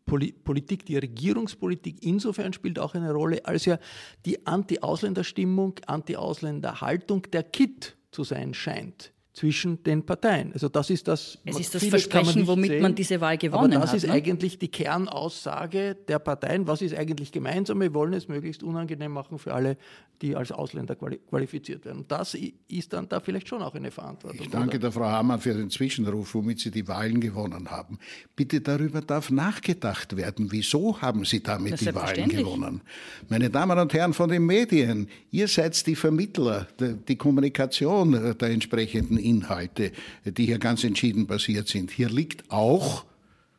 Politik, 0.06 0.86
die 0.86 0.96
Regierungspolitik 0.96 2.02
insofern 2.02 2.52
spielt 2.52 2.78
auch 2.78 2.94
eine 2.94 3.12
Rolle, 3.12 3.44
als 3.44 3.64
ja 3.64 3.78
die 4.24 4.46
Anti-Ausländer-Stimmung, 4.46 5.74
Anti-Ausländer-Haltung 5.86 7.22
der 7.32 7.42
Kit 7.42 7.96
zu 8.12 8.24
sein 8.24 8.54
scheint 8.54 9.12
zwischen 9.36 9.82
den 9.82 10.02
Parteien. 10.02 10.50
Also 10.54 10.70
das 10.70 10.88
ist 10.88 11.06
das. 11.06 11.38
Es 11.44 11.60
ist 11.60 11.74
das 11.74 11.84
Versprechen, 11.84 12.46
womit 12.46 12.70
sehen, 12.70 12.82
man 12.82 12.94
diese 12.94 13.20
Wahl 13.20 13.36
gewonnen 13.36 13.74
hat. 13.74 13.82
Das 13.82 13.90
hat, 13.90 13.96
ist 13.98 14.06
ne? 14.06 14.14
eigentlich 14.14 14.58
die 14.58 14.68
Kernaussage 14.68 15.94
der 16.08 16.18
Parteien. 16.18 16.66
Was 16.66 16.80
ist 16.80 16.94
eigentlich 16.94 17.32
gemeinsam? 17.32 17.82
Wir 17.82 17.92
wollen 17.92 18.14
es 18.14 18.28
möglichst 18.28 18.62
unangenehm 18.62 19.12
machen 19.12 19.38
für 19.38 19.52
alle, 19.52 19.76
die 20.22 20.34
als 20.34 20.52
Ausländer 20.52 20.96
qualifiziert 20.96 21.84
werden. 21.84 21.98
Und 21.98 22.10
das 22.10 22.34
ist 22.68 22.94
dann 22.94 23.10
da 23.10 23.20
vielleicht 23.20 23.46
schon 23.46 23.60
auch 23.60 23.74
eine 23.74 23.90
Verantwortung. 23.90 24.40
Ich 24.40 24.50
danke 24.50 24.70
oder? 24.70 24.78
der 24.78 24.92
Frau 24.92 25.04
Hamann 25.04 25.38
für 25.38 25.52
den 25.52 25.68
Zwischenruf, 25.68 26.34
womit 26.34 26.60
Sie 26.60 26.70
die 26.70 26.88
Wahlen 26.88 27.20
gewonnen 27.20 27.70
haben. 27.70 27.98
Bitte 28.36 28.62
darüber 28.62 29.02
darf 29.02 29.30
nachgedacht 29.30 30.16
werden. 30.16 30.50
Wieso 30.50 31.02
haben 31.02 31.26
Sie 31.26 31.42
damit 31.42 31.78
die 31.82 31.94
Wahlen 31.94 32.30
gewonnen? 32.30 32.80
Meine 33.28 33.50
Damen 33.50 33.78
und 33.78 33.92
Herren 33.92 34.14
von 34.14 34.30
den 34.30 34.46
Medien, 34.46 35.08
ihr 35.30 35.46
seid 35.46 35.86
die 35.86 35.94
Vermittler, 35.94 36.68
die 36.80 37.16
Kommunikation 37.16 38.12
der 38.12 38.48
entsprechenden 38.48 39.25
Inhalte, 39.26 39.92
die 40.24 40.46
hier 40.46 40.58
ganz 40.58 40.84
entschieden 40.84 41.26
passiert 41.26 41.68
sind. 41.68 41.90
Hier 41.90 42.08
liegt 42.08 42.50
auch, 42.50 43.04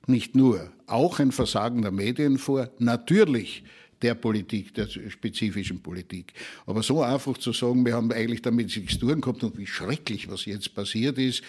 nicht 0.08 0.36
nur, 0.36 0.72
auch 0.88 1.20
ein 1.20 1.32
Versagen 1.32 1.82
der 1.82 1.92
Medien 1.92 2.38
vor, 2.38 2.70
natürlich 2.80 3.64
der 4.02 4.16
Politik, 4.16 4.74
der 4.76 4.88
spezifischen 4.88 5.82
Politik. 5.82 6.34
Aber 6.66 6.84
so 6.84 7.02
einfach 7.02 7.38
zu 7.38 7.52
sagen, 7.52 7.86
wir 7.86 7.96
haben 7.96 8.12
eigentlich 8.12 8.42
damit 8.42 8.76
nichts 8.76 9.00
tun 9.00 9.22
gehabt 9.22 9.44
und 9.44 9.58
wie 9.58 9.68
schrecklich, 9.68 10.30
was 10.30 10.46
jetzt 10.46 10.76
passiert 10.76 11.18
ist, 11.18 11.44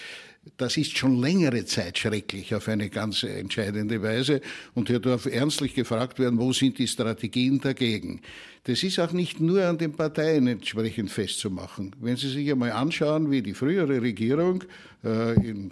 das 0.57 0.77
ist 0.77 0.97
schon 0.97 1.21
längere 1.21 1.65
Zeit 1.65 1.99
schrecklich 1.99 2.55
auf 2.55 2.69
eine 2.69 2.89
ganz 2.89 3.23
entscheidende 3.23 4.03
Weise. 4.03 4.41
Und 4.75 4.89
hier 4.89 5.01
darf 5.01 5.27
ernstlich 5.27 5.75
gefragt 5.75 6.19
werden, 6.19 6.39
wo 6.39 6.53
sind 6.53 6.79
die 6.79 6.89
Strategien 6.89 7.61
dagegen? 7.61 8.21
Das 8.65 8.83
ist 8.83 8.99
auch 8.99 9.13
nicht 9.13 9.41
nur 9.41 9.65
an 9.65 9.79
den 9.79 9.93
Parteien 9.93 10.47
entsprechend 10.47 11.11
festzumachen. 11.11 11.95
Wenn 12.01 12.17
Sie 12.17 12.29
sich 12.29 12.51
einmal 12.51 12.73
anschauen, 12.73 13.31
wie 13.31 13.43
die 13.43 13.55
frühere 13.55 14.03
Regierung 14.03 14.65
äh, 15.05 15.35
in 15.35 15.71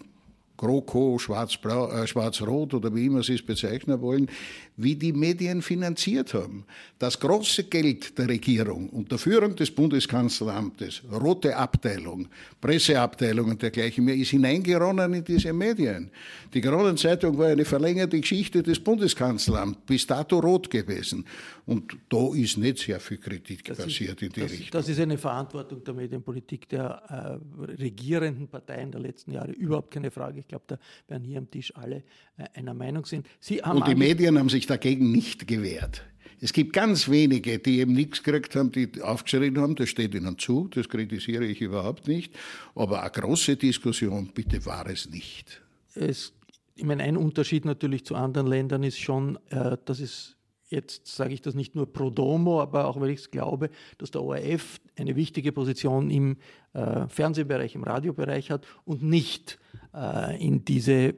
GroKo, 0.57 1.19
Schwarz-Rot 1.19 1.93
äh, 1.93 2.07
Schwarz 2.07 2.41
oder 2.41 2.95
wie 2.95 3.07
immer 3.07 3.23
Sie 3.23 3.35
es 3.35 3.43
bezeichnen 3.45 4.01
wollen, 4.01 4.29
wie 4.77 4.95
die 4.95 5.13
Medien 5.13 5.63
finanziert 5.63 6.35
haben. 6.35 6.65
Das 6.99 7.19
große 7.19 7.65
Geld 7.65 8.19
der 8.19 8.29
Regierung 8.29 8.89
und 8.91 9.11
der 9.11 9.19
Führung 9.19 9.57
des 9.57 9.71
Bundeskanzleramtes, 9.71 11.03
rote 11.11 11.57
Abteilung, 11.57 12.29
Presseabteilung 12.61 13.51
und 13.51 13.63
dergleichen 13.63 14.05
mehr, 14.05 14.15
ist 14.15 14.31
hineingeronnen 14.31 15.15
in 15.15 15.25
diese 15.25 15.53
Medien. 15.53 16.11
Die 16.53 16.61
Kronenzeitung 16.61 17.37
war 17.39 17.49
eine 17.49 17.65
verlängerte 17.65 18.21
Geschichte 18.21 18.63
des 18.63 18.79
Bundeskanzleramts, 18.81 19.79
bis 19.87 20.07
dato 20.07 20.39
rot 20.39 20.71
gewesen. 20.71 21.25
Und 21.67 21.97
da 22.09 22.33
ist 22.35 22.59
nicht 22.59 22.79
sehr 22.79 23.01
viel 23.01 23.19
Kritik 23.19 23.65
das 23.65 23.79
passiert 23.79 24.23
ist, 24.23 24.29
in 24.29 24.33
die 24.33 24.41
das, 24.41 24.53
Richtung. 24.53 24.69
Das 24.71 24.89
ist 24.89 25.01
eine 25.01 25.19
Verantwortung 25.19 25.83
der 25.83 25.95
Medienpolitik 25.95 26.69
der 26.69 27.41
äh, 27.59 27.73
regierenden 27.73 28.47
Parteien 28.47 28.93
der 28.93 29.01
letzten 29.01 29.33
Jahre. 29.33 29.51
Überhaupt 29.53 29.91
keine 29.91 30.11
Frage. 30.11 30.41
Ich 30.41 30.49
glaube, 30.49 30.65
da 30.69 30.79
werden 31.09 31.25
hier 31.25 31.39
am 31.39 31.51
Tisch 31.51 31.75
alle 31.75 32.05
äh, 32.37 32.45
einer 32.55 32.75
Meinung 32.75 33.05
sind. 33.05 33.27
und 33.65 33.89
die 33.89 33.95
Medien 33.95 34.39
haben 34.39 34.49
sich 34.49 34.66
dagegen 34.67 35.11
nicht 35.13 35.47
gewehrt. 35.47 36.05
Es 36.41 36.53
gibt 36.53 36.75
ganz 36.75 37.09
wenige, 37.09 37.59
die 37.59 37.81
eben 37.81 37.95
nichts 37.95 38.23
gekriegt 38.23 38.55
haben, 38.57 38.71
die 38.71 39.01
aufgeschrien 39.01 39.59
haben, 39.59 39.75
das 39.75 39.89
steht 39.89 40.15
ihnen 40.15 40.39
zu, 40.39 40.69
das 40.69 40.89
kritisiere 40.89 41.47
ich 41.47 41.63
überhaupt 41.63 42.09
nicht. 42.09 42.35
Aber 42.75 43.01
eine 43.01 43.11
große 43.11 43.57
Diskussion, 43.57 44.31
bitte, 44.35 44.65
war 44.67 44.87
es 44.87 45.09
nicht. 45.09 45.63
Es, 45.95 46.35
ich 46.75 46.85
meine, 46.85 47.05
ein 47.05 47.17
Unterschied 47.17 47.65
natürlich 47.65 48.05
zu 48.05 48.15
anderen 48.15 48.47
Ländern 48.47 48.83
ist 48.83 48.99
schon, 48.99 49.39
äh, 49.49 49.79
dass 49.87 50.01
es 50.01 50.37
jetzt 50.69 51.07
sage 51.07 51.33
ich 51.33 51.43
das 51.43 51.55
nicht 51.55 51.75
nur 51.75 51.93
pro 51.93 52.11
domo, 52.11 52.61
aber 52.61 52.87
auch 52.87 53.01
weil 53.01 53.11
ich 53.11 53.21
es 53.21 53.31
glaube, 53.31 53.71
dass 53.99 54.11
der 54.11 54.23
ORF 54.23 54.81
eine 54.97 55.15
wichtige 55.17 55.53
Position 55.53 56.11
im 56.11 56.37
äh, 56.73 57.07
Fernsehbereich, 57.09 57.75
im 57.75 57.85
Radiobereich 57.85 58.51
hat 58.51 58.67
und 58.85 59.03
nicht 59.03 59.59
äh, 59.95 60.45
in 60.45 60.65
diese 60.65 61.15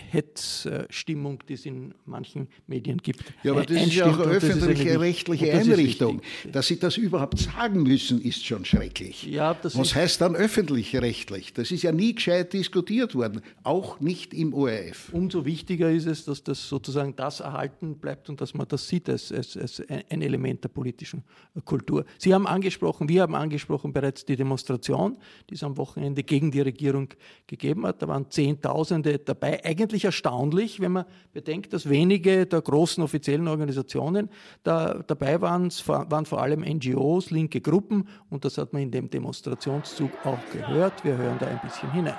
Hetzstimmung, 0.00 1.38
die 1.48 1.54
es 1.54 1.66
in 1.66 1.94
manchen 2.04 2.48
Medien 2.66 2.98
gibt. 2.98 3.32
Ja, 3.42 3.52
aber 3.52 3.64
das 3.64 3.86
ist 3.86 3.94
ja 3.94 4.06
auch 4.06 4.18
eine 4.18 4.32
öffentliche 4.32 5.00
rechtliche 5.00 5.52
Einrichtung. 5.52 6.20
Dass 6.50 6.66
Sie 6.68 6.78
das 6.78 6.96
überhaupt 6.96 7.38
sagen 7.38 7.82
müssen, 7.82 8.20
ist 8.20 8.44
schon 8.44 8.64
schrecklich. 8.64 9.24
Ja, 9.24 9.56
Was 9.62 9.94
heißt 9.94 10.20
dann 10.20 10.34
öffentlich-rechtlich? 10.34 11.52
Das 11.54 11.70
ist 11.70 11.82
ja 11.82 11.92
nie 11.92 12.14
gescheit 12.14 12.52
diskutiert 12.52 13.14
worden, 13.14 13.42
auch 13.62 14.00
nicht 14.00 14.34
im 14.34 14.54
ORF. 14.54 15.10
Umso 15.12 15.44
wichtiger 15.44 15.90
ist 15.90 16.06
es, 16.06 16.24
dass 16.24 16.42
das 16.42 16.68
sozusagen 16.68 17.14
das 17.16 17.40
erhalten 17.40 17.98
bleibt 17.98 18.28
und 18.28 18.40
dass 18.40 18.54
man 18.54 18.66
das 18.68 18.88
sieht 18.88 19.08
als, 19.08 19.32
als, 19.32 19.56
als 19.56 19.82
ein 19.88 20.22
Element 20.22 20.64
der 20.64 20.68
politischen 20.68 21.22
Kultur. 21.64 22.04
Sie 22.18 22.32
haben 22.34 22.46
angesprochen, 22.46 23.08
wir 23.08 23.22
haben 23.22 23.34
angesprochen 23.34 23.92
bereits 23.92 24.24
die 24.24 24.36
Demonstration, 24.36 25.18
die 25.48 25.54
es 25.54 25.62
am 25.62 25.76
Wochenende 25.76 26.22
gegen 26.22 26.50
die 26.50 26.60
Regierung 26.60 27.08
gegeben 27.46 27.86
hat. 27.86 28.02
Da 28.02 28.08
waren 28.08 28.30
Zehntausende 28.30 29.18
dabei 29.18 29.64
eigentlich 29.64 29.89
erstaunlich, 29.98 30.80
wenn 30.80 30.92
man 30.92 31.04
bedenkt, 31.32 31.72
dass 31.72 31.88
wenige 31.88 32.46
der 32.46 32.60
großen 32.60 33.02
offiziellen 33.02 33.48
Organisationen 33.48 34.30
da, 34.62 35.02
dabei 35.06 35.40
waren. 35.40 35.70
Waren 35.86 36.26
vor 36.26 36.40
allem 36.40 36.60
NGOs, 36.60 37.30
linke 37.30 37.60
Gruppen 37.60 38.08
und 38.30 38.44
das 38.44 38.58
hat 38.58 38.72
man 38.72 38.82
in 38.82 38.90
dem 38.90 39.10
Demonstrationszug 39.10 40.10
auch 40.24 40.38
gehört. 40.52 41.04
Wir 41.04 41.16
hören 41.16 41.36
da 41.38 41.46
ein 41.46 41.60
bisschen 41.62 41.90
hinein. 41.92 42.14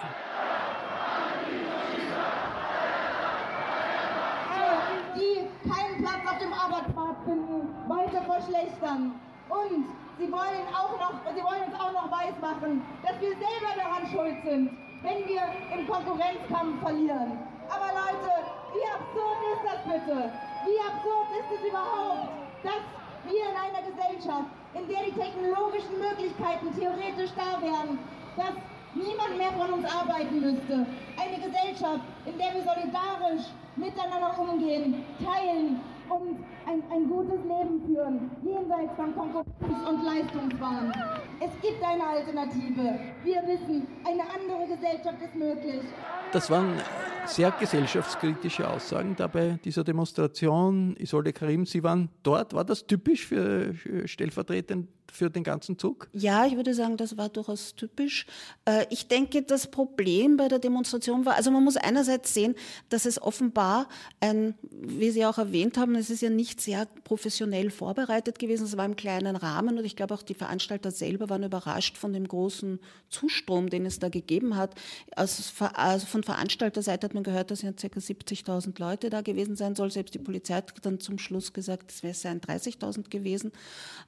Die 5.15 5.69
keinen 5.69 6.03
Platz 6.03 6.31
auf 6.31 6.37
dem 6.39 6.53
Arbeitsmarkt 6.53 7.23
finden, 7.25 7.67
weiter 7.87 8.21
verschlechtern. 8.23 9.13
Und 9.49 9.85
sie 10.17 10.31
wollen, 10.31 10.65
auch 10.73 10.99
noch, 10.99 11.33
sie 11.35 11.43
wollen 11.43 11.63
uns 11.67 11.75
auch 11.75 11.91
noch 11.91 12.11
weismachen, 12.11 12.81
dass 13.03 13.19
wir 13.19 13.29
selber 13.29 13.73
daran 13.75 14.07
schuld 14.11 14.35
sind 14.45 14.69
wenn 15.03 15.27
wir 15.27 15.41
im 15.77 15.87
Konkurrenzkampf 15.87 16.81
verlieren. 16.81 17.39
Leute, 18.11 18.33
wie 18.73 18.85
absurd 18.87 19.39
ist 19.53 19.63
das 19.63 19.81
bitte? 19.87 20.31
Wie 20.65 20.79
absurd 20.79 21.27
ist 21.39 21.49
es 21.55 21.69
überhaupt, 21.69 22.27
dass 22.63 22.83
wir 23.25 23.43
in 23.47 23.55
einer 23.55 23.81
Gesellschaft, 23.87 24.49
in 24.73 24.87
der 24.87 25.03
die 25.03 25.15
technologischen 25.15 25.95
Möglichkeiten 25.99 26.67
theoretisch 26.75 27.31
da 27.35 27.61
wären, 27.61 27.99
dass 28.35 28.55
niemand 28.95 29.37
mehr 29.37 29.51
von 29.51 29.79
uns 29.79 29.85
arbeiten 29.85 30.41
müsste. 30.41 30.85
Eine 31.15 31.37
Gesellschaft, 31.39 32.03
in 32.25 32.37
der 32.37 32.53
wir 32.53 32.63
solidarisch 32.63 33.47
miteinander 33.75 34.35
umgehen, 34.37 35.05
teilen 35.23 35.79
und 36.09 36.43
ein, 36.67 36.83
ein 36.91 37.07
gutes 37.07 37.39
Leben 37.43 37.81
führen, 37.87 38.31
jenseits 38.43 38.93
von 38.95 39.15
Konkurrenz 39.15 39.87
und 39.87 40.03
Leistungswahn. 40.03 40.93
Es 41.39 41.51
gibt 41.61 41.83
eine 41.83 42.05
Alternative. 42.05 42.99
Wir 43.23 43.41
wissen, 43.47 43.87
eine 44.05 44.23
andere 44.23 44.75
Gesellschaft 44.75 45.21
ist 45.23 45.35
möglich. 45.35 45.81
Das 46.33 46.49
waren 46.51 46.75
sehr 47.25 47.51
gesellschaftskritische 47.51 48.69
Aussagen 48.69 49.15
da 49.15 49.27
bei 49.27 49.59
dieser 49.63 49.83
Demonstration. 49.83 50.95
Isolde 50.97 51.33
Karim, 51.33 51.65
Sie 51.65 51.83
waren 51.83 52.09
dort. 52.23 52.53
War 52.53 52.65
das 52.65 52.87
typisch 52.87 53.25
für 53.25 53.73
stellvertretend 54.05 54.87
für 55.11 55.29
den 55.29 55.43
ganzen 55.43 55.77
Zug? 55.77 56.09
Ja, 56.13 56.45
ich 56.45 56.55
würde 56.55 56.73
sagen, 56.73 56.95
das 56.97 57.17
war 57.17 57.29
durchaus 57.29 57.75
typisch. 57.75 58.25
Äh, 58.65 58.85
ich 58.89 59.07
denke, 59.07 59.43
das 59.43 59.67
Problem 59.67 60.37
bei 60.37 60.47
der 60.47 60.59
Demonstration 60.59 61.25
war, 61.25 61.35
also 61.35 61.51
man 61.51 61.63
muss 61.63 61.75
einerseits 61.75 62.33
sehen, 62.33 62.55
dass 62.89 63.05
es 63.05 63.21
offenbar 63.21 63.89
ein, 64.21 64.55
wie 64.71 65.11
Sie 65.11 65.25
auch 65.25 65.37
erwähnt 65.37 65.77
haben, 65.77 65.95
es 65.95 66.09
ist 66.09 66.21
ja 66.21 66.29
nicht 66.29 66.61
sehr 66.61 66.87
professionell 67.03 67.71
vorbereitet 67.71 68.39
gewesen, 68.39 68.65
es 68.65 68.77
war 68.77 68.85
im 68.85 68.95
kleinen 68.95 69.35
Rahmen 69.35 69.77
und 69.77 69.85
ich 69.85 69.97
glaube 69.97 70.13
auch 70.13 70.21
die 70.21 70.33
Veranstalter 70.33 70.91
selber 70.91 71.29
waren 71.29 71.43
überrascht 71.43 71.97
von 71.97 72.13
dem 72.13 72.27
großen 72.27 72.79
Zustrom, 73.09 73.69
den 73.69 73.85
es 73.85 73.99
da 73.99 74.07
gegeben 74.07 74.55
hat. 74.55 74.75
Also 75.15 75.43
von 76.05 76.23
Veranstalterseite 76.23 77.05
hat 77.05 77.13
man 77.13 77.23
gehört, 77.23 77.51
dass 77.51 77.61
ja 77.61 77.73
ca. 77.73 77.87
70.000 77.87 78.79
Leute 78.79 79.09
da 79.09 79.21
gewesen 79.21 79.57
sein 79.57 79.75
soll. 79.75 79.91
Selbst 79.91 80.13
die 80.13 80.19
Polizei 80.19 80.55
hat 80.55 80.73
dann 80.83 80.99
zum 80.99 81.17
Schluss 81.17 81.51
gesagt, 81.51 81.91
es 81.91 82.21
seien 82.21 82.39
30.000 82.39 83.09
gewesen. 83.09 83.51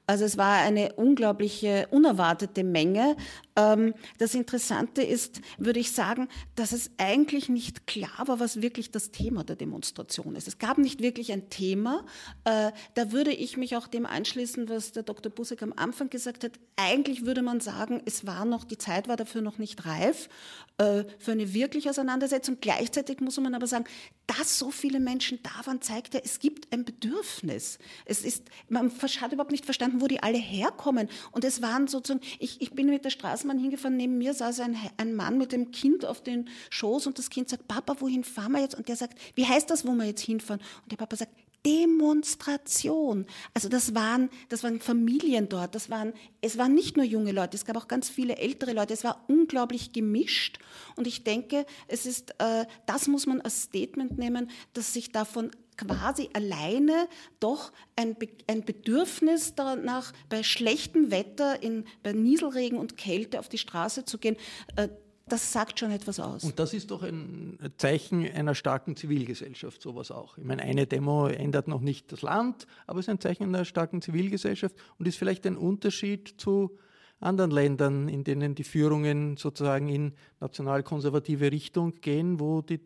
Also 0.07 0.25
es 0.25 0.37
war 0.37 0.61
eine 0.61 0.92
unglaubliche, 0.95 1.87
unerwartete 1.91 2.63
Menge. 2.63 3.15
Ähm, 3.55 3.93
das 4.17 4.35
Interessante 4.35 5.03
ist, 5.03 5.41
würde 5.57 5.79
ich 5.79 5.91
sagen, 5.91 6.27
dass 6.55 6.71
es 6.71 6.91
eigentlich 6.97 7.49
nicht 7.49 7.87
klar 7.87 8.27
war, 8.27 8.39
was 8.39 8.61
wirklich 8.61 8.91
das 8.91 9.11
Thema 9.11 9.43
der 9.43 9.55
Demonstration 9.55 10.35
ist. 10.35 10.47
Es 10.47 10.57
gab 10.57 10.77
nicht 10.77 11.01
wirklich 11.01 11.31
ein 11.31 11.49
Thema. 11.49 12.05
Äh, 12.45 12.71
da 12.95 13.11
würde 13.11 13.31
ich 13.31 13.57
mich 13.57 13.75
auch 13.75 13.87
dem 13.87 14.05
anschließen, 14.05 14.69
was 14.69 14.91
der 14.91 15.03
Dr. 15.03 15.31
Busek 15.31 15.61
am 15.61 15.73
Anfang 15.75 16.09
gesagt 16.09 16.43
hat. 16.43 16.53
Eigentlich 16.75 17.25
würde 17.25 17.41
man 17.41 17.59
sagen, 17.59 18.01
es 18.05 18.25
war 18.25 18.45
noch, 18.45 18.63
die 18.63 18.77
Zeit 18.77 19.07
war 19.07 19.15
dafür 19.15 19.41
noch 19.41 19.57
nicht 19.57 19.85
reif 19.85 20.29
äh, 20.77 21.03
für 21.19 21.31
eine 21.31 21.53
wirkliche 21.53 21.89
Auseinandersetzung. 21.89 22.57
Gleichzeitig 22.59 23.19
muss 23.19 23.39
man 23.39 23.53
aber 23.53 23.67
sagen, 23.67 23.85
dass 24.25 24.57
so 24.57 24.71
viele 24.71 24.99
Menschen 24.99 25.39
da 25.43 25.65
waren, 25.65 25.81
zeigt 25.81 26.13
ja, 26.13 26.21
es 26.23 26.39
gibt 26.39 26.73
ein 26.73 26.85
Bedürfnis. 26.85 27.77
Es 28.05 28.23
ist, 28.23 28.49
man 28.69 28.91
hat 28.91 29.31
überhaupt 29.31 29.51
nicht 29.51 29.65
verstanden, 29.65 30.01
wo 30.01 30.07
die 30.07 30.23
alle 30.23 30.37
herkommen. 30.37 31.09
Und 31.31 31.43
es 31.43 31.61
waren 31.61 31.87
sozusagen, 31.87 32.25
ich, 32.39 32.61
ich 32.61 32.71
bin 32.71 32.87
mit 32.87 33.03
der 33.03 33.11
Straßenbahn 33.43 33.59
hingefahren, 33.59 33.97
neben 33.97 34.17
mir 34.17 34.33
saß 34.33 34.61
ein, 34.61 34.77
ein 34.97 35.13
Mann 35.13 35.37
mit 35.37 35.51
dem 35.51 35.71
Kind 35.71 36.05
auf 36.05 36.21
den 36.23 36.49
Schoß 36.69 37.07
und 37.07 37.17
das 37.19 37.29
Kind 37.29 37.49
sagt, 37.49 37.67
Papa, 37.67 37.95
wohin 37.99 38.23
fahren 38.23 38.53
wir 38.53 38.61
jetzt? 38.61 38.75
Und 38.75 38.87
der 38.87 38.95
sagt, 38.95 39.19
wie 39.35 39.45
heißt 39.45 39.69
das, 39.69 39.85
wo 39.85 39.91
wir 39.91 40.05
jetzt 40.05 40.21
hinfahren? 40.21 40.61
Und 40.83 40.91
der 40.91 40.97
Papa 40.97 41.15
sagt, 41.15 41.31
Demonstration. 41.65 43.25
Also 43.53 43.69
das 43.69 43.95
waren, 43.95 44.29
das 44.49 44.63
waren 44.63 44.79
Familien 44.79 45.49
dort, 45.49 45.75
das 45.75 45.89
waren, 45.89 46.13
es 46.41 46.57
waren 46.57 46.73
nicht 46.73 46.97
nur 46.97 47.05
junge 47.05 47.31
Leute, 47.31 47.55
es 47.55 47.65
gab 47.65 47.77
auch 47.77 47.87
ganz 47.87 48.09
viele 48.09 48.37
ältere 48.37 48.73
Leute, 48.73 48.93
es 48.93 49.03
war 49.03 49.23
unglaublich 49.27 49.93
gemischt. 49.93 50.59
Und 50.95 51.07
ich 51.07 51.23
denke, 51.23 51.65
es 51.87 52.05
ist, 52.05 52.35
äh, 52.39 52.65
das 52.85 53.07
muss 53.07 53.25
man 53.25 53.41
als 53.41 53.63
Statement 53.63 54.17
nehmen, 54.17 54.49
dass 54.73 54.93
sich 54.93 55.11
davon 55.11 55.51
quasi 55.77 56.29
alleine 56.33 57.07
doch 57.39 57.71
ein, 57.95 58.15
Be 58.15 58.27
ein 58.47 58.63
Bedürfnis 58.63 59.55
danach, 59.55 60.13
bei 60.29 60.43
schlechtem 60.43 61.11
Wetter, 61.11 61.63
in, 61.63 61.85
bei 62.03 62.13
Nieselregen 62.13 62.77
und 62.77 62.97
Kälte 62.97 63.39
auf 63.39 63.49
die 63.49 63.57
Straße 63.57 64.05
zu 64.05 64.17
gehen, 64.17 64.37
äh, 64.75 64.89
das 65.27 65.53
sagt 65.53 65.79
schon 65.79 65.91
etwas 65.91 66.19
aus. 66.19 66.43
Und 66.43 66.59
das 66.59 66.73
ist 66.73 66.91
doch 66.91 67.01
ein 67.01 67.57
Zeichen 67.77 68.29
einer 68.29 68.55
starken 68.55 68.95
Zivilgesellschaft, 68.95 69.81
sowas 69.81 70.11
auch. 70.11 70.37
Ich 70.37 70.43
meine, 70.43 70.63
eine 70.63 70.85
Demo 70.85 71.27
ändert 71.27 71.67
noch 71.67 71.79
nicht 71.79 72.11
das 72.11 72.21
Land, 72.21 72.67
aber 72.87 72.99
es 72.99 73.05
ist 73.05 73.09
ein 73.09 73.19
Zeichen 73.19 73.43
einer 73.43 73.65
starken 73.65 74.01
Zivilgesellschaft 74.01 74.75
und 74.99 75.07
ist 75.07 75.17
vielleicht 75.17 75.45
ein 75.47 75.55
Unterschied 75.55 76.35
zu 76.37 76.77
anderen 77.21 77.51
Ländern, 77.51 78.09
in 78.09 78.23
denen 78.25 78.53
die 78.53 78.65
Führungen 78.65 79.37
sozusagen 79.37 79.87
in 79.87 80.13
nationalkonservative 80.41 81.51
Richtung 81.51 81.93
gehen, 82.01 82.39
wo 82.39 82.61
die 82.61 82.81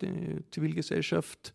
Zivilgesellschaft 0.52 1.54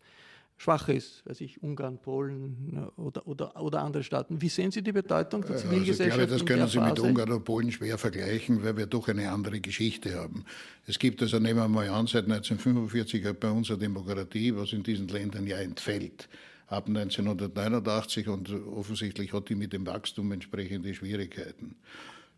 schwach 0.63 0.87
ist, 0.89 1.25
weiß 1.25 1.41
ich, 1.41 1.61
Ungarn, 1.61 1.97
Polen 1.97 2.89
oder, 2.95 3.27
oder, 3.27 3.61
oder 3.61 3.81
andere 3.81 4.03
Staaten. 4.03 4.41
Wie 4.41 4.49
sehen 4.49 4.71
Sie 4.71 4.81
die 4.81 4.91
Bedeutung 4.91 5.45
der 5.45 5.57
Zivilgesellschaft? 5.57 6.19
Also 6.19 6.35
ich 6.35 6.45
glaube, 6.45 6.61
das 6.61 6.73
können 6.73 6.85
Sie 6.85 6.91
mit 6.91 6.99
Ungarn 6.99 7.29
oder 7.31 7.39
Polen 7.39 7.71
schwer 7.71 7.97
vergleichen, 7.97 8.63
weil 8.63 8.77
wir 8.77 8.85
doch 8.85 9.07
eine 9.09 9.29
andere 9.29 9.59
Geschichte 9.59 10.15
haben. 10.15 10.45
Es 10.87 10.97
gibt 10.97 11.21
also, 11.21 11.39
nehmen 11.39 11.59
wir 11.59 11.67
mal 11.67 11.89
an, 11.89 12.07
seit 12.07 12.25
1945 12.25 13.25
hat 13.25 13.39
bei 13.39 13.51
uns 13.51 13.69
eine 13.69 13.79
Demokratie, 13.79 14.55
was 14.55 14.73
in 14.73 14.83
diesen 14.83 15.07
Ländern 15.07 15.45
ja 15.45 15.57
entfällt 15.57 16.29
ab 16.67 16.87
1989 16.87 18.27
und 18.27 18.51
offensichtlich 18.51 19.33
hat 19.33 19.49
die 19.49 19.55
mit 19.55 19.73
dem 19.73 19.85
Wachstum 19.85 20.31
entsprechende 20.31 20.93
Schwierigkeiten. 20.93 21.75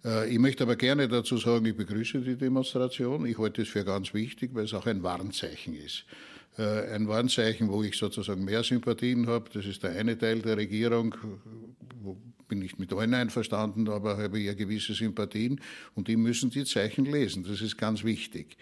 Äh, 0.04 0.30
ich 0.30 0.40
möchte 0.40 0.64
aber 0.64 0.76
gerne 0.76 1.08
dazu 1.08 1.38
sagen, 1.38 1.66
ich 1.66 1.76
begrüße 1.78 2.20
die 2.20 2.36
Demonstration. 2.36 3.26
Ich 3.26 3.38
halte 3.38 3.62
es 3.62 3.70
für 3.70 3.86
ganz 3.86 4.14
wichtig, 4.14 4.52
weil 4.54 4.66
es 4.66 4.74
auch 4.74 4.86
ein 4.86 5.04
Warnzeichen 5.04 5.74
ist. 5.74 6.06
Äh, 6.58 6.94
ein 6.94 7.08
Warnzeichen, 7.08 7.70
wo 7.70 7.84
ich 7.84 7.98
sozusagen 7.98 8.46
mehr 8.46 8.64
Sympathien 8.64 9.28
habe. 9.28 9.50
Das 9.54 9.66
ist 9.66 9.84
der 9.84 9.92
eine 9.92 10.18
Teil 10.18 10.40
der 10.40 10.58
Regierung, 10.58 11.16
wo 12.02 12.18
bin 12.48 12.62
ich 12.62 12.78
mit 12.78 12.94
allen 12.94 13.14
einverstanden, 13.14 13.90
aber 13.90 14.18
habe 14.18 14.40
ja 14.40 14.54
gewisse 14.54 14.94
Sympathien 14.94 15.60
und 15.96 16.08
die 16.08 16.16
müssen 16.16 16.52
die 16.52 16.64
Zeichen 16.64 17.06
lesen. 17.06 17.44
Das 17.44 17.60
ist 17.60 17.78
ganz 17.78 18.04
wichtig. 18.04 18.56